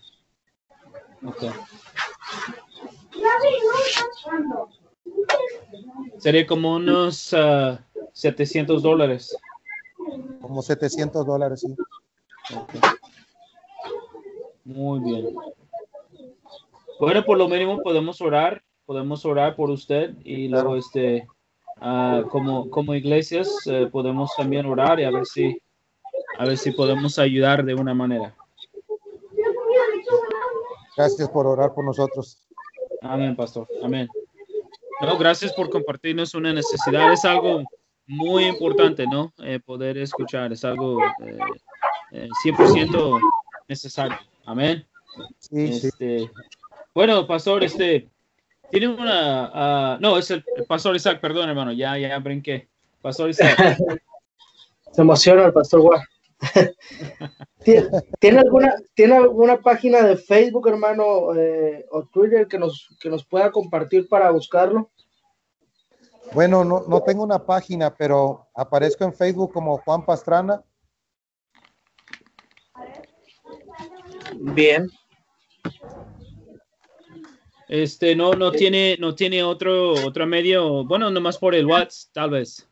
Sería 6.19 6.47
como 6.47 6.77
unos 6.77 7.35
700 8.19 8.79
ah, 8.79 8.83
dólares. 8.83 9.37
Como 10.41 10.63
700 10.63 11.27
dólares, 11.27 11.61
sí. 11.61 11.75
Muy 14.65 15.01
bien. 15.01 15.35
Bueno, 17.01 17.25
por 17.25 17.39
lo 17.39 17.49
mínimo 17.49 17.81
podemos 17.83 18.21
orar, 18.21 18.63
podemos 18.87 19.25
orar 19.25 19.57
por 19.57 19.71
usted 19.71 20.15
y 20.25 20.49
luego 20.49 20.77
este 20.77 21.27
Ah, 21.81 22.25
como, 22.31 22.69
como 22.71 22.95
iglesias 22.95 23.49
eh, 23.67 23.89
podemos 23.91 24.35
también 24.37 24.67
orar 24.67 24.99
y 24.99 25.05
a 25.05 25.11
ver 25.11 25.25
si 25.27 25.63
a 26.37 26.45
ver 26.45 26.59
si 26.59 26.73
podemos 26.73 27.19
ayudar 27.19 27.65
de 27.65 27.75
una 27.75 27.95
manera. 27.95 28.35
Gracias 30.97 31.29
por 31.29 31.47
orar 31.47 31.73
por 31.75 31.85
nosotros. 31.85 32.43
Amén, 33.01 33.37
pastor. 33.37 33.69
Amén. 33.83 34.09
No, 35.01 35.17
gracias 35.19 35.53
por 35.53 35.71
compartirnos 35.71 36.35
una 36.35 36.53
necesidad. 36.53 37.13
Es 37.13 37.25
algo 37.25 37.63
muy 38.09 38.47
importante, 38.47 39.07
¿no? 39.07 39.33
Eh, 39.39 39.61
poder 39.65 39.99
escuchar. 39.99 40.53
Es 40.53 40.65
algo 40.65 40.99
100% 42.11 43.19
eh, 43.19 43.21
necesario. 43.69 44.19
Amén. 44.47 44.85
Sí, 45.39 45.65
este, 45.65 46.31
Bueno, 46.95 47.27
pastor, 47.27 47.63
este, 47.63 48.09
tiene 48.71 48.89
una. 48.89 49.51
Ah, 49.53 49.99
no, 50.01 50.19
es 50.19 50.31
el, 50.31 50.45
pastor 50.67 50.97
Isaac, 50.97 51.21
perdón, 51.21 51.49
hermano, 51.49 51.73
ya, 51.73 51.97
ya 51.99 52.19
brinqué. 52.19 52.69
Pastor 53.03 53.31
Isaac. 53.31 53.57
Se 54.93 55.03
emociona 55.03 55.45
el 55.45 55.53
pastor 55.53 55.83
Juan. 55.83 56.01
¿Tiene, 58.21 58.39
alguna, 58.39 58.75
¿Tiene 58.95 59.17
alguna 59.17 59.59
página 59.59 60.03
de 60.03 60.17
Facebook, 60.17 60.69
hermano, 60.69 61.35
eh, 61.35 61.85
o 61.91 62.05
Twitter 62.05 62.47
que 62.47 62.59
nos, 62.59 62.89
que 63.01 63.11
nos 63.11 63.25
pueda 63.25 63.51
compartir 63.51 64.09
para 64.09 64.31
buscarlo? 64.31 64.91
Bueno, 66.33 66.65
no, 66.65 66.85
no 66.87 67.03
tengo 67.03 67.23
una 67.23 67.45
página, 67.45 67.95
pero 67.95 68.49
aparezco 68.55 69.05
en 69.05 69.15
Facebook 69.15 69.53
como 69.53 69.79
Juan 69.79 70.05
Pastrana. 70.05 70.63
Bien. 74.35 74.89
Este, 77.69 78.17
no, 78.17 78.33
no 78.33 78.51
tiene, 78.51 78.97
no 78.99 79.15
tiene 79.15 79.43
otro, 79.43 79.93
otro 79.93 80.27
medio, 80.27 80.87
bueno, 80.87 81.11
nomás 81.11 81.37
por 81.37 81.55
el 81.55 81.67
WhatsApp, 81.67 82.13
tal 82.15 82.31
vez. 82.31 82.67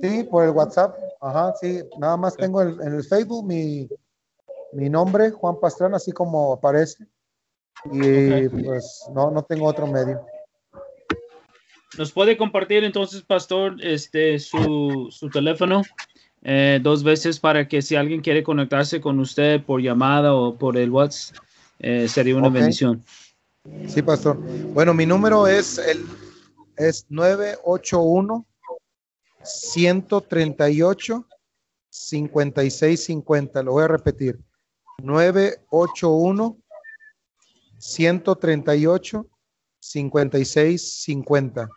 Sí, 0.00 0.24
por 0.24 0.44
el 0.44 0.50
WhatsApp, 0.50 0.96
ajá, 1.20 1.54
sí, 1.60 1.82
nada 1.98 2.16
más 2.16 2.34
tengo 2.34 2.62
en 2.62 2.80
el 2.80 3.04
Facebook 3.04 3.44
mi, 3.44 3.86
mi 4.72 4.88
nombre, 4.88 5.30
Juan 5.30 5.60
Pastrana, 5.60 5.98
así 5.98 6.10
como 6.10 6.54
aparece, 6.54 7.06
y 7.92 8.48
pues 8.48 9.04
no, 9.12 9.30
no 9.30 9.42
tengo 9.42 9.66
otro 9.66 9.86
medio. 9.86 10.24
¿Nos 11.98 12.12
puede 12.12 12.36
compartir 12.36 12.84
entonces, 12.84 13.22
Pastor, 13.22 13.76
este, 13.80 14.38
su, 14.38 15.08
su 15.10 15.30
teléfono 15.30 15.82
eh, 16.42 16.78
dos 16.82 17.02
veces 17.02 17.40
para 17.40 17.66
que 17.68 17.80
si 17.82 17.96
alguien 17.96 18.20
quiere 18.20 18.42
conectarse 18.42 19.00
con 19.00 19.18
usted 19.20 19.62
por 19.62 19.80
llamada 19.80 20.34
o 20.34 20.58
por 20.58 20.76
el 20.76 20.90
WhatsApp, 20.90 21.36
eh, 21.78 22.06
sería 22.08 22.36
una 22.36 22.48
bendición? 22.48 23.02
Sí, 23.86 24.02
pastor. 24.02 24.36
Bueno, 24.72 24.92
mi 24.92 25.06
número 25.06 25.46
es 25.46 25.78
el 25.78 26.04
es 26.76 27.06
981 27.08 28.46
138 29.42 31.26
5650. 31.90 33.62
Lo 33.62 33.72
voy 33.72 33.84
a 33.84 33.88
repetir. 33.88 34.38
981 35.02 36.58
138 37.78 39.26
5650. 39.80 41.68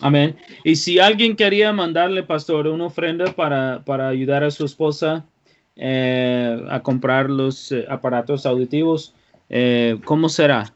Amén. 0.00 0.36
Y 0.64 0.76
si 0.76 0.98
alguien 0.98 1.34
quería 1.34 1.72
mandarle, 1.72 2.22
pastor, 2.22 2.68
una 2.68 2.86
ofrenda 2.86 3.32
para, 3.32 3.82
para 3.84 4.08
ayudar 4.08 4.44
a 4.44 4.50
su 4.50 4.64
esposa 4.64 5.26
eh, 5.74 6.64
a 6.70 6.80
comprar 6.82 7.28
los 7.28 7.72
eh, 7.72 7.84
aparatos 7.88 8.46
auditivos, 8.46 9.14
eh, 9.48 9.98
¿Cómo 10.04 10.28
será? 10.28 10.74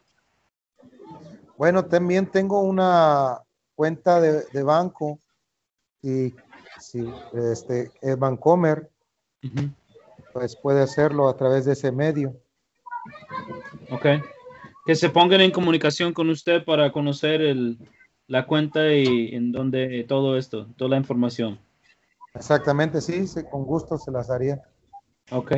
Bueno, 1.57 1.85
también 1.85 2.25
tengo 2.25 2.61
una 2.61 3.39
cuenta 3.75 4.19
de, 4.19 4.63
banco 4.63 5.19
y 6.01 6.33
si 6.79 7.07
este 7.51 7.91
es 8.01 8.17
Bancomer, 8.17 8.89
pues 10.33 10.55
puede 10.55 10.81
hacerlo 10.81 11.29
a 11.29 11.37
través 11.37 11.65
de 11.65 11.73
ese 11.73 11.91
medio. 11.91 12.35
Ok. 13.91 14.05
Que 14.85 14.95
se 14.95 15.09
pongan 15.09 15.41
en 15.41 15.51
comunicación 15.51 16.13
con 16.13 16.29
usted 16.29 16.65
para 16.65 16.91
conocer 16.91 17.41
el, 17.41 17.77
la 18.27 18.45
cuenta 18.45 18.93
y 18.93 19.35
en 19.35 19.51
donde 19.51 20.05
todo 20.07 20.37
esto, 20.37 20.67
toda 20.77 20.91
la 20.91 20.97
información. 20.97 21.59
Exactamente, 22.33 23.01
sí, 23.01 23.25
con 23.51 23.63
gusto 23.63 23.97
se 23.97 24.11
las 24.11 24.27
daría. 24.27 24.61
Ok. 25.31 25.53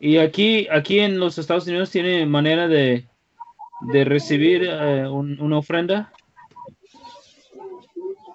Y 0.00 0.18
aquí, 0.18 0.68
aquí 0.70 1.00
en 1.00 1.18
los 1.18 1.38
Estados 1.38 1.66
Unidos 1.66 1.90
tiene 1.90 2.24
manera 2.26 2.68
de, 2.68 3.08
de 3.92 4.04
recibir 4.04 4.64
eh, 4.64 5.08
una 5.08 5.58
ofrenda. 5.58 6.12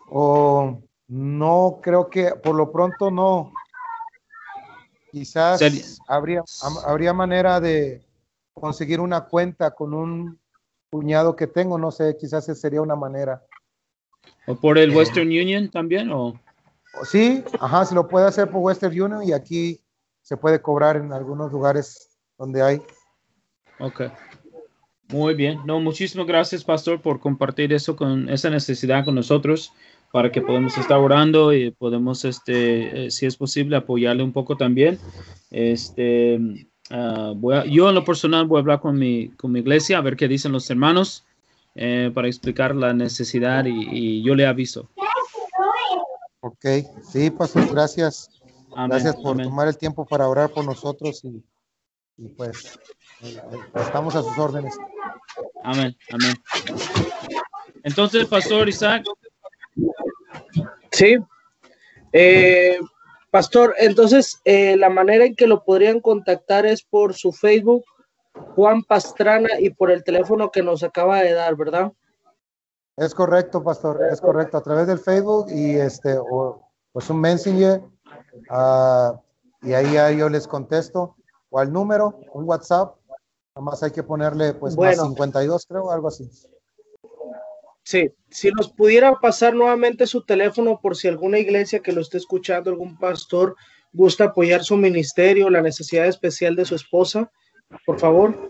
O 0.09 0.81
no, 1.07 1.79
creo 1.81 2.09
que 2.09 2.31
por 2.35 2.55
lo 2.55 2.71
pronto 2.71 3.11
no. 3.11 3.51
Quizás 5.11 5.61
habría, 6.07 6.43
habría 6.85 7.13
manera 7.13 7.59
de 7.59 8.01
conseguir 8.53 8.99
una 8.99 9.21
cuenta 9.25 9.71
con 9.71 9.93
un 9.93 10.39
cuñado 10.93 11.35
que 11.35 11.47
tengo, 11.47 11.79
no 11.79 11.89
sé, 11.89 12.15
quizás 12.19 12.47
esa 12.47 12.53
sería 12.53 12.79
una 12.79 12.95
manera. 12.95 13.43
¿O 14.45 14.53
por 14.53 14.77
el 14.77 14.91
eh, 14.91 14.95
Western 14.95 15.27
Union 15.27 15.67
también? 15.67 16.11
O? 16.11 16.39
Sí, 17.03 17.43
ajá, 17.59 17.83
se 17.85 17.95
lo 17.95 18.07
puede 18.07 18.27
hacer 18.27 18.51
por 18.51 18.61
Western 18.61 18.93
Union 19.01 19.23
y 19.23 19.33
aquí 19.33 19.81
se 20.21 20.37
puede 20.37 20.61
cobrar 20.61 20.97
en 20.97 21.11
algunos 21.11 21.51
lugares 21.51 22.19
donde 22.37 22.61
hay. 22.61 22.81
Ok. 23.79 24.03
Muy 25.09 25.33
bien. 25.33 25.61
No, 25.65 25.79
muchísimas 25.79 26.27
gracias, 26.27 26.63
Pastor, 26.63 27.01
por 27.01 27.19
compartir 27.19 27.73
eso 27.73 27.95
con 27.95 28.29
esa 28.29 28.51
necesidad 28.51 29.03
con 29.03 29.15
nosotros 29.15 29.73
para 30.11 30.31
que 30.31 30.43
podamos 30.43 30.77
estar 30.77 30.99
orando 30.99 31.53
y 31.53 31.71
podemos, 31.71 32.23
este, 32.23 33.07
eh, 33.07 33.11
si 33.11 33.25
es 33.25 33.35
posible, 33.35 33.77
apoyarle 33.77 34.21
un 34.21 34.31
poco 34.31 34.55
también. 34.55 34.99
Este, 35.49 36.39
uh, 36.91 37.33
voy 37.35 37.71
yo 37.71 37.89
en 37.89 37.95
lo 37.95 38.03
personal 38.03 38.45
voy 38.45 38.57
a 38.57 38.61
hablar 38.61 38.79
con 38.79 38.97
mi, 38.97 39.29
con 39.29 39.51
mi 39.51 39.59
iglesia 39.59 39.97
a 39.97 40.01
ver 40.01 40.15
qué 40.15 40.27
dicen 40.27 40.51
los 40.51 40.69
hermanos 40.69 41.23
eh, 41.75 42.11
para 42.13 42.27
explicar 42.27 42.75
la 42.75 42.93
necesidad 42.93 43.65
y, 43.65 43.87
y, 43.91 44.23
yo 44.23 44.35
le 44.35 44.45
aviso. 44.45 44.89
Ok, 46.41 46.65
sí, 47.01 47.31
Pastor, 47.31 47.67
gracias. 47.71 48.29
Gracias 48.75 49.15
por 49.15 49.41
tomar 49.41 49.67
el 49.67 49.77
tiempo 49.77 50.05
para 50.05 50.27
orar 50.27 50.49
por 50.49 50.65
nosotros 50.65 51.23
y, 51.23 51.43
pues 52.37 52.79
estamos 53.75 54.15
a 54.15 54.21
sus 54.21 54.37
órdenes. 54.37 54.77
Amén, 55.63 55.95
amén. 56.11 56.35
Entonces, 57.83 58.25
Pastor 58.27 58.69
Isaac. 58.69 59.03
Sí. 60.91 61.17
Eh, 62.11 62.77
pastor, 63.33 63.73
entonces 63.79 64.39
eh, 64.45 64.77
la 64.77 64.91
manera 64.91 65.25
en 65.25 65.35
que 65.35 65.47
lo 65.47 65.63
podrían 65.63 66.01
contactar 66.01 66.67
es 66.67 66.83
por 66.83 67.15
su 67.15 67.31
Facebook, 67.31 67.83
Juan 68.55 68.83
Pastrana, 68.83 69.59
y 69.59 69.71
por 69.71 69.89
el 69.89 70.03
teléfono 70.03 70.51
que 70.51 70.61
nos 70.61 70.83
acaba 70.83 71.21
de 71.21 71.33
dar, 71.33 71.55
¿verdad? 71.55 71.91
Es 72.95 73.15
correcto, 73.15 73.63
Pastor, 73.63 74.01
es 74.11 74.21
correcto, 74.21 74.57
a 74.57 74.61
través 74.61 74.85
del 74.85 74.99
Facebook 74.99 75.47
y 75.49 75.77
este, 75.77 76.15
o 76.15 76.61
pues 76.91 77.09
un 77.09 77.21
Messenger 77.21 77.81
Ah, 78.49 79.19
y 79.63 79.73
ahí, 79.73 80.17
yo 80.17 80.29
les 80.29 80.47
contesto, 80.47 81.15
o 81.49 81.57
al 81.57 81.73
número, 81.73 82.19
un 82.33 82.45
WhatsApp, 82.45 82.95
nada 83.55 83.65
más 83.65 83.81
hay 83.81 83.91
que 83.91 84.03
ponerle 84.03 84.53
pues 84.53 84.77
más 84.77 84.99
52 84.99 85.65
creo, 85.67 85.91
algo 85.91 86.09
así. 86.09 86.29
Sí, 87.83 88.09
si 88.29 88.49
nos 88.51 88.71
pudiera 88.71 89.19
pasar 89.19 89.53
nuevamente 89.53 90.07
su 90.07 90.23
teléfono 90.23 90.79
por 90.81 90.95
si 90.95 91.07
alguna 91.07 91.39
iglesia 91.39 91.81
que 91.81 91.91
lo 91.91 92.01
esté 92.01 92.17
escuchando, 92.17 92.69
algún 92.69 92.97
pastor 92.97 93.55
gusta 93.91 94.25
apoyar 94.25 94.63
su 94.63 94.77
ministerio, 94.77 95.49
la 95.49 95.61
necesidad 95.61 96.07
especial 96.07 96.55
de 96.55 96.65
su 96.65 96.75
esposa, 96.75 97.29
por 97.85 97.99
favor. 97.99 98.49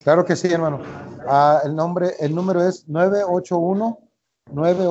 Claro 0.00 0.24
que 0.24 0.34
sí, 0.34 0.48
hermano. 0.48 0.80
Ah, 1.28 1.60
el 1.64 1.74
nombre, 1.74 2.12
el 2.20 2.34
número 2.34 2.66
es 2.66 2.88
981 2.88 3.98
9, 4.50 4.84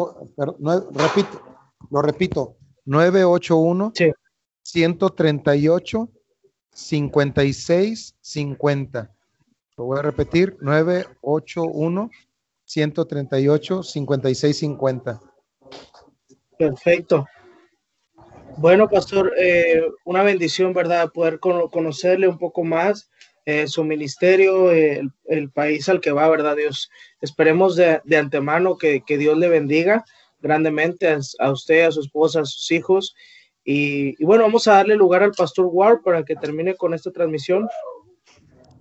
repito, 0.93 1.41
lo 1.89 2.01
repito, 2.01 2.57
981 2.85 3.93
138 4.63 6.09
56 6.71 8.15
50. 8.19 9.15
Lo 9.77 9.85
voy 9.85 9.99
a 9.99 10.01
repetir, 10.01 10.57
981 10.61 12.09
138 12.65 13.83
56 13.83 14.57
50. 14.57 15.21
Perfecto. 16.57 17.25
Bueno, 18.57 18.87
pastor, 18.87 19.33
eh, 19.37 19.81
una 20.05 20.23
bendición, 20.23 20.73
¿verdad? 20.73 21.09
Poder 21.11 21.39
conocerle 21.39 22.27
un 22.27 22.37
poco 22.37 22.63
más, 22.63 23.09
eh, 23.45 23.67
su 23.67 23.83
ministerio, 23.83 24.71
el, 24.71 25.11
país 25.53 25.89
al 25.89 25.99
que 25.99 26.11
va, 26.11 26.29
¿verdad, 26.29 26.55
Dios? 26.55 26.89
Esperemos 27.19 27.75
de, 27.75 28.01
antemano 28.15 28.77
que, 28.77 29.01
que 29.01 29.17
Dios 29.17 29.37
le 29.37 29.49
bendiga 29.49 30.05
grandemente 30.43 31.07
a, 31.39 31.51
usted, 31.51 31.85
a 31.85 31.91
su 31.91 32.01
esposa, 32.01 32.41
a 32.41 32.45
sus 32.45 32.69
hijos. 32.71 33.15
Y, 33.63 34.23
bueno, 34.23 34.43
vamos 34.43 34.67
a 34.67 34.73
darle 34.73 34.95
lugar 34.95 35.23
al 35.23 35.31
pastor 35.31 35.67
Ward 35.71 36.01
para 36.03 36.23
que 36.23 36.35
termine 36.35 36.75
con 36.75 36.93
esta 36.93 37.11
transmisión. 37.11 37.67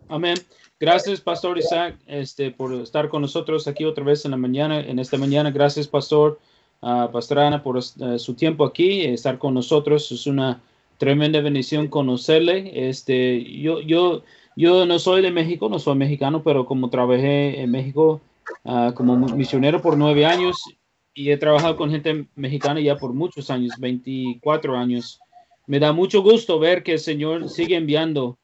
Amén. 0.09 0.37
Gracias, 0.83 1.21
Pastor 1.21 1.59
Isaac, 1.59 1.95
este, 2.09 2.51
por 2.51 2.75
estar 2.75 3.09
con 3.09 3.23
nosotros 3.23 3.69
aquí 3.69 3.85
otra 3.85 4.03
vez 4.03 4.25
en 4.25 4.33
la 4.33 4.37
mañana, 4.37 4.81
en 4.81 4.99
esta 4.99 5.17
mañana. 5.17 5.53
Gracias, 5.53 5.87
Pastor, 5.87 6.41
uh, 6.81 7.09
Pastor 7.13 7.39
Ana, 7.39 7.63
por 7.63 7.79
eh, 7.79 8.19
su 8.19 8.35
tiempo 8.35 8.65
aquí, 8.65 9.03
estar 9.03 9.39
con 9.39 9.55
nosotros. 9.55 10.11
Es 10.11 10.27
una 10.27 10.61
tremenda 10.99 11.41
bendición 11.41 11.87
conocerle. 11.87 12.89
Este, 12.89 13.45
yo, 13.61 13.81
yo, 13.81 14.25
yo 14.57 14.85
no 14.85 14.99
soy 14.99 15.23
de 15.23 15.31
México, 15.31 15.69
no 15.69 15.79
soy 15.79 15.95
mexicano, 15.95 16.43
pero 16.43 16.67
como 16.67 16.91
trabajé 16.91 17.61
en 17.61 17.71
México 17.71 18.21
ah, 18.65 18.93
como 18.93 19.17
misionero 19.17 19.81
por 19.81 19.97
nueve 19.97 20.27
años, 20.27 20.65
y 21.15 21.31
he 21.31 21.37
trabajado 21.37 21.77
con 21.77 21.93
gente 21.93 22.27
mexicana 22.35 22.81
ya 22.81 22.97
por 22.97 23.13
muchos 23.13 23.51
años, 23.51 23.75
24 23.79 24.77
años. 24.77 25.21
Me 25.69 25.79
da 25.79 25.93
mucho 25.93 26.25
gusto 26.25 26.59
ver 26.59 26.83
que 26.83 26.95
el 26.95 26.99
Señor 26.99 27.49
sigue 27.51 27.77
enviando 27.77 28.37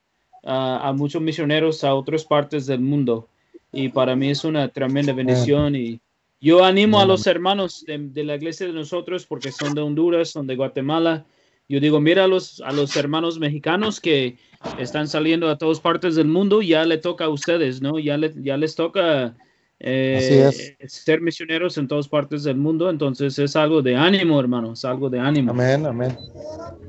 a 0.51 0.93
muchos 0.95 1.21
misioneros 1.21 1.85
a 1.85 1.95
otras 1.95 2.25
partes 2.25 2.67
del 2.67 2.81
mundo. 2.81 3.29
Y 3.73 3.91
para 3.91 4.17
mí 4.17 4.31
es 4.31 4.45
una 4.45 4.69
tremenda 4.69 5.13
bendición. 5.13 5.77
Y 5.77 6.01
yo 6.41 6.65
animo 6.65 7.01
a 7.01 7.07
los 7.07 7.27
hermanos 7.27 7.85
de, 7.87 8.25
la 8.25 8.37
iglesia 8.37 8.67
de 8.67 8.73
nosotros, 8.73 9.27
porque 9.27 9.53
son 9.53 9.75
de 9.75 9.83
Honduras, 9.83 10.31
son 10.31 10.47
de 10.47 10.57
Guatemala. 10.57 11.27
Yo 11.69 11.81
digo, 11.81 12.01
mira 12.01 12.25
a 12.25 12.29
los, 12.29 12.61
a 12.63 12.73
los 12.73 12.97
hermanos 12.97 13.39
mexicanos 13.39 14.01
que 14.01 14.39
están 14.79 15.07
saliendo 15.07 15.51
a 15.51 15.59
todas 15.59 15.81
partes 15.81 16.15
del 16.15 16.29
mundo, 16.29 16.63
ya 16.63 16.85
le 16.85 16.97
toca 16.97 17.27
a 17.27 17.29
ustedes, 17.29 17.83
¿no? 17.83 17.99
Ya, 17.99 18.19
ya 18.37 18.57
les 18.57 18.75
toca 18.75 19.37
eh, 19.81 20.51
ser 20.89 21.20
misioneros 21.20 21.79
en 21.79 21.87
todas 21.87 22.09
partes 22.09 22.43
del 22.43 22.57
mundo, 22.57 22.91
entonces 22.91 23.39
es 23.39 23.55
algo 23.55 23.81
de 23.81 23.95
ánimo, 23.95 24.41
hermano, 24.41 24.72
es 24.72 24.85
algo 24.85 25.09
de 25.09 25.20
ánimo. 25.20 25.53
Amén, 25.53 25.87
amén. 25.87 26.18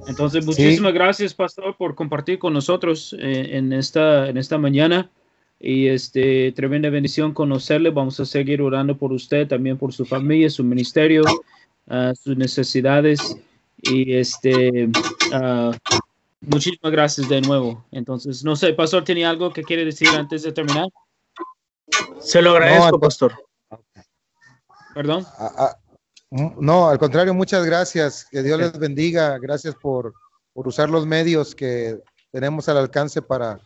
Entonces, 0.07 0.45
muchísimas 0.45 0.93
gracias, 0.93 1.33
pastor, 1.33 1.75
por 1.77 1.93
compartir 1.93 2.39
con 2.39 2.53
nosotros 2.53 3.15
eh, 3.19 3.49
en, 3.57 3.73
esta, 3.73 4.27
en 4.27 4.37
esta 4.37 4.57
mañana. 4.57 5.09
y 5.59 5.87
este 5.87 6.51
tremenda 6.53 6.89
bendición 6.89 7.33
conocerle. 7.33 7.89
Vamos 7.89 8.19
a 8.19 8.25
seguir 8.25 8.61
orando 8.61 8.97
por 8.97 9.11
usted, 9.11 9.47
también 9.47 9.77
por 9.77 9.91
su 9.93 10.05
familia, 10.05 10.49
su 10.49 10.63
ministerio, 10.63 11.23
uh, 11.87 12.15
sus 12.15 12.37
necesidades 12.37 13.37
y 13.81 14.13
este 14.13 14.87
uh, 14.87 15.71
muchísimas 16.41 16.91
gracias 16.91 17.27
de 17.27 17.41
nuevo. 17.41 17.85
Entonces, 17.91 18.43
no 18.43 18.55
sé, 18.55 18.73
pastor, 18.73 19.03
¿tiene 19.03 19.25
algo 19.25 19.51
que 19.51 19.63
quiere 19.63 19.85
decir 19.85 20.07
antes 20.09 20.43
de 20.43 20.51
terminar? 20.51 20.87
Se 22.19 22.41
lo 22.41 22.51
agradezco, 22.51 22.99
pastor. 22.99 23.33
Perdón. 24.93 25.25
No, 26.31 26.89
al 26.89 26.99
contrario, 26.99 27.33
muchas 27.33 27.65
gracias. 27.65 28.27
Que 28.29 28.43
Dios 28.43 28.59
les 28.59 28.77
bendiga. 28.77 29.37
Gracias 29.39 29.75
por, 29.75 30.13
por 30.53 30.67
usar 30.67 30.89
los 30.89 31.05
medios 31.05 31.55
que 31.55 31.99
tenemos 32.31 32.69
al 32.69 32.77
alcance 32.77 33.21
para 33.21 33.59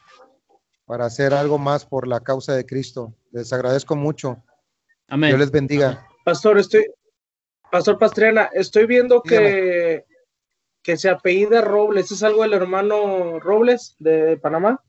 para 0.85 1.05
hacer 1.05 1.33
algo 1.33 1.57
más 1.57 1.85
por 1.85 2.07
la 2.07 2.19
causa 2.19 2.53
de 2.53 2.65
Cristo. 2.65 3.13
Les 3.31 3.51
agradezco 3.53 3.95
mucho. 3.95 4.43
Amén. 5.07 5.29
Dios 5.29 5.39
les 5.39 5.51
bendiga. 5.51 6.07
Pastor, 6.25 6.57
estoy, 6.57 6.85
Pastor 7.71 7.97
Pastrena, 7.97 8.49
estoy 8.53 8.85
viendo 8.85 9.21
que, 9.21 10.05
que 10.81 10.97
se 10.97 11.09
apellida 11.09 11.61
Robles. 11.61 12.11
¿Es 12.11 12.23
algo 12.23 12.43
del 12.43 12.53
hermano 12.53 13.39
Robles 13.39 13.95
de 13.99 14.37
Panamá? 14.37 14.83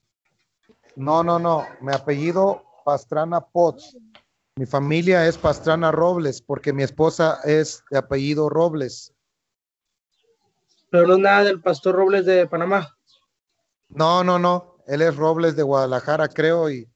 No, 0.96 1.24
no, 1.24 1.38
no. 1.38 1.66
Mi 1.80 1.92
apellido 1.92 2.63
Pastrana 2.84 3.40
Potts. 3.40 3.96
Mi 4.56 4.66
familia 4.66 5.26
es 5.26 5.36
Pastrana 5.36 5.90
Robles 5.90 6.40
porque 6.40 6.72
mi 6.72 6.84
esposa 6.84 7.40
es 7.44 7.82
de 7.90 7.98
apellido 7.98 8.48
Robles. 8.48 9.12
Pero 10.90 11.08
no 11.08 11.14
es 11.14 11.20
nada 11.20 11.44
del 11.44 11.60
pastor 11.60 11.96
Robles 11.96 12.24
de 12.24 12.46
Panamá. 12.46 12.96
No, 13.88 14.22
no, 14.22 14.38
no. 14.38 14.76
Él 14.86 15.02
es 15.02 15.16
Robles 15.16 15.56
de 15.56 15.62
Guadalajara, 15.62 16.28
creo, 16.28 16.70
y, 16.70 16.88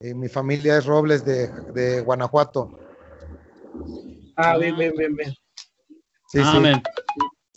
mi 0.00 0.28
familia 0.28 0.76
es 0.76 0.86
Robles 0.86 1.24
de, 1.24 2.00
Guanajuato. 2.00 2.70
Ah, 4.36 4.58
bien, 4.58 4.76
bien, 4.76 4.92
bien, 4.96 5.16
bien. 5.16 5.34
Amén. 6.44 6.82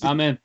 Amén. 0.01 0.39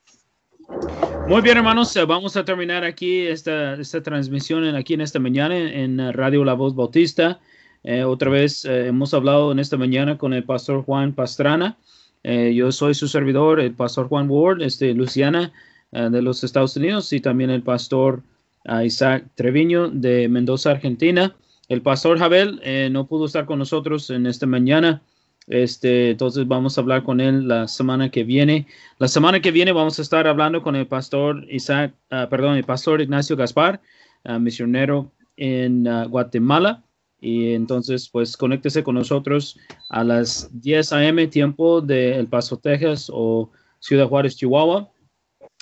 Muy 1.31 1.43
bien, 1.43 1.59
hermanos, 1.59 1.95
eh, 1.95 2.05
vamos 2.05 2.37
a 2.37 2.45
terminar 2.45 2.83
aquí 2.83 3.21
esta, 3.21 3.75
esta 3.75 4.03
transmisión 4.03 4.65
en, 4.65 4.75
aquí 4.75 4.95
en 4.95 5.01
esta 5.01 5.21
mañana 5.21 5.57
en, 5.57 6.13
Radio 6.13 6.45
La 6.45 6.55
Voz 6.55 6.75
Bautista. 6.75 7.39
Eh, 7.85 8.03
otra 8.03 8.31
vez 8.31 8.65
eh, 8.65 8.89
hemos 8.89 9.15
hablado 9.15 9.53
en 9.53 9.61
esta 9.61 9.77
mañana 9.77 10.19
con 10.19 10.35
el 10.35 10.43
pastor 10.43 10.83
Juan 10.83 11.13
Pastrana. 11.13 11.79
yo 12.25 12.73
soy 12.73 12.95
su 12.95 13.07
servidor, 13.07 13.61
el 13.61 13.75
pastor 13.75 14.09
Juan 14.09 14.29
Ward, 14.29 14.61
este, 14.61 14.93
Luciana, 14.93 15.53
de 15.93 16.21
los 16.21 16.43
Estados 16.43 16.77
Unidos, 16.77 17.13
y 17.13 17.21
también 17.21 17.51
el 17.51 17.63
pastor 17.63 18.25
a 18.65 18.85
Isaac 18.85 19.27
Treviño 19.37 19.89
de 19.89 20.29
Mendoza, 20.29 20.73
Argentina. 20.73 21.37
El 21.71 21.83
pastor 21.83 22.19
Jabel 22.19 22.61
eh, 22.65 22.89
no 22.91 23.07
pudo 23.07 23.27
estar 23.27 23.47
con 23.47 23.61
nosotros 23.61 24.11
en 24.11 24.27
esta 24.27 24.47
mañana. 24.47 25.03
Este, 25.51 26.13
entonces 26.13 26.47
vamos 26.47 26.79
a 26.79 26.81
hablar 26.81 27.03
con 27.03 27.21
él 27.21 27.49
la 27.49 27.67
semana 27.67 28.09
que 28.11 28.23
viene. 28.23 28.69
La 28.99 29.09
semana 29.09 29.41
que 29.41 29.51
viene 29.51 29.73
vamos 29.73 29.99
a 29.99 30.03
estar 30.03 30.29
hablando 30.29 30.63
con 30.63 30.77
el 30.77 30.87
pastor 30.87 31.45
Isaac, 31.51 31.93
ah, 32.11 32.29
perdón, 32.31 32.57
el 32.57 32.63
pastor 32.63 33.01
Ignacio 33.01 33.35
Gaspar, 33.37 33.81
ah, 34.25 34.39
misionero 34.39 35.11
en 35.37 35.89
ah, 35.89 36.07
Guatemala. 36.07 36.85
Y 37.21 37.53
entonces, 37.53 38.09
pues, 38.09 38.37
conéctese 38.37 38.85
con 38.85 38.95
nosotros 38.95 39.59
a 39.89 40.05
las 40.05 40.49
10 40.63 40.93
a.m. 40.93 41.27
tiempo 41.27 41.81
de 41.81 42.17
El 42.17 42.29
Paso, 42.29 42.57
Texas 42.57 43.11
o 43.13 43.51
Ciudad 43.81 44.09
Juárez, 44.09 44.37
Chihuahua 44.37 44.89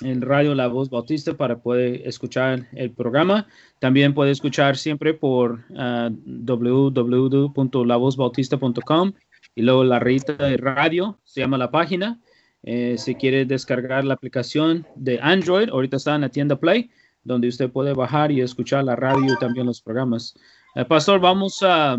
en 0.01 0.21
radio 0.21 0.55
La 0.55 0.67
Voz 0.67 0.89
Bautista 0.89 1.35
para 1.35 1.59
poder 1.59 2.07
escuchar 2.07 2.67
el 2.73 2.91
programa. 2.91 3.47
También 3.79 4.13
puede 4.13 4.31
escuchar 4.31 4.77
siempre 4.77 5.13
por 5.13 5.65
uh, 5.71 6.09
www.lavozbautista.com 6.25 9.13
y 9.59 9.61
luego 9.61 9.83
la 9.83 9.99
de 9.99 10.55
radio, 10.55 11.19
se 11.25 11.41
llama 11.41 11.57
la 11.57 11.69
página. 11.69 12.21
Eh, 12.63 12.95
si 12.97 13.15
quiere 13.15 13.43
descargar 13.43 14.05
la 14.05 14.13
aplicación 14.13 14.87
de 14.95 15.19
Android, 15.21 15.67
ahorita 15.67 15.97
está 15.97 16.15
en 16.15 16.21
la 16.21 16.29
tienda 16.29 16.57
Play, 16.57 16.89
donde 17.25 17.49
usted 17.49 17.69
puede 17.69 17.93
bajar 17.93 18.31
y 18.31 18.39
escuchar 18.39 18.85
la 18.85 18.95
radio 18.95 19.33
y 19.33 19.37
también 19.37 19.65
los 19.65 19.81
programas. 19.81 20.33
Eh, 20.75 20.85
Pastor, 20.85 21.19
vamos 21.19 21.61
a 21.61 21.97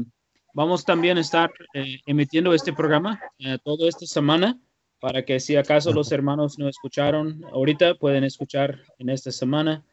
vamos 0.54 0.86
también 0.86 1.18
a 1.18 1.20
estar 1.20 1.52
eh, 1.74 1.98
emitiendo 2.06 2.54
este 2.54 2.72
programa 2.72 3.20
toda 3.62 3.86
esta 3.90 4.06
semana 4.06 4.58
para 4.98 5.22
que 5.22 5.38
si 5.38 5.54
acaso 5.56 5.92
los 5.92 6.11
hermanos 6.12 6.58
no 6.58 6.66
escucharon 6.66 7.44
ahorita, 7.52 7.96
pueden 7.96 8.24
escuchar 8.24 8.80
en 8.98 9.11
esta 9.11 9.30
semana. 9.30 9.84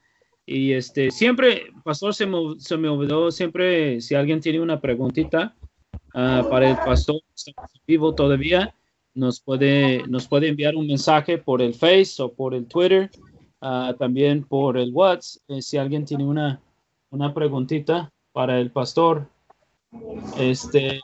Y 0.46 0.72
este, 0.72 1.12
siempre, 1.12 1.64
pastor, 1.84 2.16
se 2.16 2.28
me, 2.28 2.38
se 2.60 2.78
me 2.78 2.88
olvidó, 2.88 3.30
siempre, 3.30 4.00
si 4.00 4.16
alguien 4.16 4.40
tiene 4.40 4.62
una 4.62 4.80
preguntita 4.80 5.54
ah, 6.14 6.46
para 6.50 6.70
el 6.70 6.78
pastor, 6.78 7.22
estamos 7.36 7.72
vivo 7.86 8.14
todavía, 8.14 8.74
nos 9.14 9.40
puede, 9.40 10.08
nos 10.08 10.28
puede 10.28 10.48
enviar 10.50 10.76
un 10.76 10.88
mensaje 10.88 11.38
por 11.38 11.62
el 11.62 11.74
Face 11.74 12.22
o 12.22 12.32
por 12.32 12.54
el 12.54 12.68
Twitter, 12.68 13.10
ah, 13.62 13.96
también 13.98 14.44
por 14.44 14.78
el 14.78 14.92
WhatsApp. 14.94 15.42
Eh, 15.48 15.62
si 15.62 15.78
alguien 15.78 16.06
tiene 16.06 16.26
una, 16.26 16.62
una 17.10 17.34
preguntita 17.34 18.12
para 18.32 18.60
el 18.60 18.72
pastor, 18.72 19.28
este, 20.38 21.00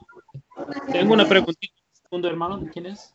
tengo 0.91 1.13
una 1.13 1.27
preguntita, 1.27 1.73
segundo 2.03 2.27
hermano, 2.27 2.69
¿quién 2.71 2.87
es? 2.87 3.13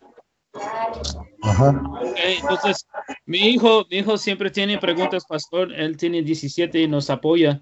entonces, 2.17 2.87
mi 3.27 3.39
hijo, 3.39 3.85
mi 3.91 3.99
hijo 3.99 4.17
siempre 4.17 4.51
tiene 4.51 4.79
preguntas, 4.79 5.25
pastor. 5.27 5.73
Él 5.73 5.97
tiene 5.97 6.23
17 6.23 6.81
y 6.81 6.89
nos 6.89 7.11
apoya. 7.11 7.61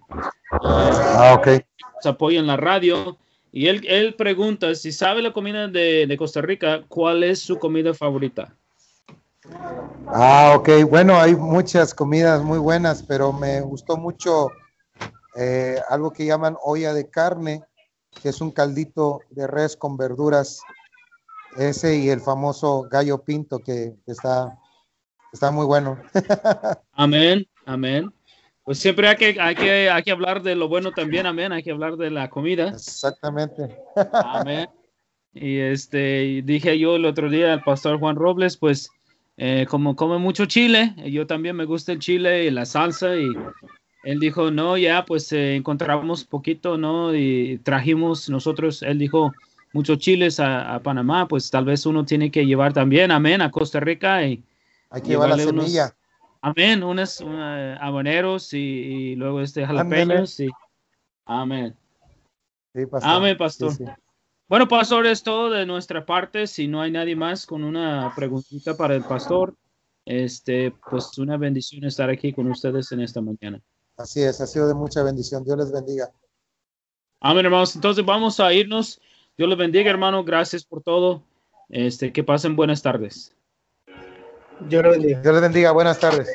Ah, 0.51 1.37
ok. 1.39 1.65
Nos 1.97 2.07
apoya 2.07 2.41
en 2.41 2.47
la 2.47 2.57
radio. 2.57 3.19
Y 3.57 3.69
él, 3.69 3.87
él 3.89 4.15
pregunta 4.17 4.75
si 4.75 4.93
sabe 4.93 5.23
la 5.23 5.33
comida 5.33 5.67
de, 5.67 6.07
de, 6.07 6.17
Costa 6.19 6.43
Rica, 6.43 6.85
¿cuál 6.89 7.25
es 7.25 7.39
su 7.39 7.59
comida 7.59 7.95
favorita? 7.95 8.55
Ah, 10.09 10.57
ok. 10.59 10.85
Bueno, 10.91 11.19
hay 11.19 11.35
muchas 11.35 11.95
comidas 11.95 12.43
muy 12.43 12.59
buenas, 12.59 13.03
pero 13.03 13.33
me 13.33 13.63
gustó 13.63 13.97
mucho 13.97 14.49
eh, 15.37 15.81
algo 15.89 16.13
que 16.13 16.27
llaman 16.27 16.59
olla 16.63 16.93
de 16.93 17.09
carne, 17.09 17.63
que 18.21 18.29
es 18.29 18.43
un 18.43 18.51
caldito 18.51 19.21
de 19.31 19.47
res 19.47 19.75
con 19.75 19.97
verduras 19.97 20.61
ese 21.57 21.97
y 21.97 22.11
el 22.11 22.21
famoso 22.21 22.83
gallo 22.91 23.25
pinto 23.25 23.61
que 23.61 23.95
está, 24.07 24.55
está 25.33 25.51
muy 25.51 25.65
bueno. 25.65 25.99
amén, 26.93 27.49
amén. 27.65 28.13
Pues 28.67 28.81
siempre 28.81 29.07
hay 29.07 29.15
que, 29.15 29.41
hay, 29.41 29.55
que, 29.55 29.89
hay 29.89 30.03
que 30.03 30.11
hablar 30.11 30.43
de 30.43 30.57
lo 30.57 30.67
bueno 30.69 30.91
también, 30.91 31.25
amén. 31.25 31.53
Hay 31.53 31.63
que 31.63 31.71
hablar 31.71 31.97
de 31.97 32.11
la 32.11 32.29
comida. 32.29 32.71
Exactamente. 32.71 33.79
Amén. 34.13 34.69
Y 35.33 35.59
este, 35.59 36.43
dije 36.45 36.77
yo 36.77 36.97
el 36.97 37.05
otro 37.05 37.31
día 37.31 37.53
al 37.53 37.63
pastor 37.63 38.01
Juan 38.01 38.17
Robles, 38.17 38.57
pues 38.57 38.91
eh, 39.37 39.67
como 39.71 39.95
come 39.95 40.19
mucho 40.19 40.47
chile, 40.47 40.97
yo 41.07 41.29
también 41.29 41.55
me 41.55 41.65
gusta 41.65 41.93
el 41.93 42.01
chile 42.01 42.47
y 42.47 42.51
la 42.51 42.67
salsa 42.67 43.15
y 43.15 43.29
él 44.03 44.19
dijo, 44.19 44.51
no, 44.51 44.77
ya 44.77 45.05
pues 45.05 45.31
eh, 45.33 45.55
encontramos 45.55 46.25
poquito, 46.25 46.77
¿no? 46.77 47.15
Y 47.15 47.59
trajimos 47.59 48.29
nosotros, 48.29 48.83
él 48.83 48.99
dijo, 48.99 49.33
muchos 49.73 49.99
chiles 49.99 50.41
a, 50.41 50.81
Panamá, 50.83 51.29
pues 51.29 51.53
tal 51.53 51.67
vez 51.67 51.87
uno 51.87 52.05
tiene 52.05 52.33
que 52.33 52.45
llevar 52.45 52.73
también, 52.73 53.13
amén, 53.13 53.43
a 53.43 53.53
Costa 53.53 53.79
Rica. 53.79 54.27
Y 54.27 54.43
Hay 54.91 55.03
que 55.03 55.11
llevar 55.11 55.29
la 55.29 55.39
semilla. 55.39 55.95
Amén, 56.47 56.83
unos 56.83 57.21
uh, 57.21 57.77
habaneros 57.81 58.53
y, 58.53 59.17
luego 59.17 59.41
este 59.41 59.67
jalapeños. 59.67 60.39
Y, 60.41 60.49
amén. 61.25 61.77
Sí, 62.75 62.87
pastor. 62.87 63.11
Amén, 63.11 63.37
pastor. 63.37 63.73
Bueno, 64.49 64.69
pastor, 64.69 65.07
es 65.07 65.23
todo 65.23 65.51
de 65.51 65.67
nuestra 65.67 66.07
parte. 66.07 66.47
Si 66.47 66.69
no 66.69 66.81
hay 66.81 66.93
nadie 66.93 67.17
más 67.17 67.47
con 67.47 67.65
una 67.65 68.13
preguntita 68.15 68.77
para 68.77 68.95
el 68.95 69.03
pastor, 69.03 69.57
este, 70.05 70.73
pues 70.89 71.19
una 71.19 71.37
bendición 71.37 71.85
estar 71.85 72.09
aquí 72.11 72.33
con 72.33 72.49
ustedes 72.49 72.93
en 72.93 73.01
esta 73.01 73.21
mañana. 73.21 73.61
Así 73.97 74.23
es, 74.23 74.41
ha 74.41 74.47
sido 74.47 74.69
de 74.69 74.75
mucha 74.75 75.03
bendición. 75.03 75.43
Dios 75.43 75.59
les 75.59 75.73
bendiga. 75.73 76.13
Amén, 77.21 77.47
hermanos. 77.47 77.75
Entonces 77.75 78.05
vamos 78.05 78.39
a 78.39 78.53
irnos. 78.53 79.01
Dios 79.37 79.49
les 79.49 79.59
bendiga, 79.59 79.91
hermano. 79.91 80.23
Gracias 80.23 80.65
por 80.65 80.83
todo. 80.83 81.25
Este, 81.69 82.13
que 82.13 82.23
pasen 82.23 82.55
buenas 82.55 82.83
tardes. 82.83 83.35
Dios 84.61 84.83
les 84.83 84.93
bendiga. 84.93 85.21
Dios 85.21 85.35
les 85.35 85.43
bendiga. 85.43 85.73
Buenas 85.73 85.99
tardes. 85.99 86.29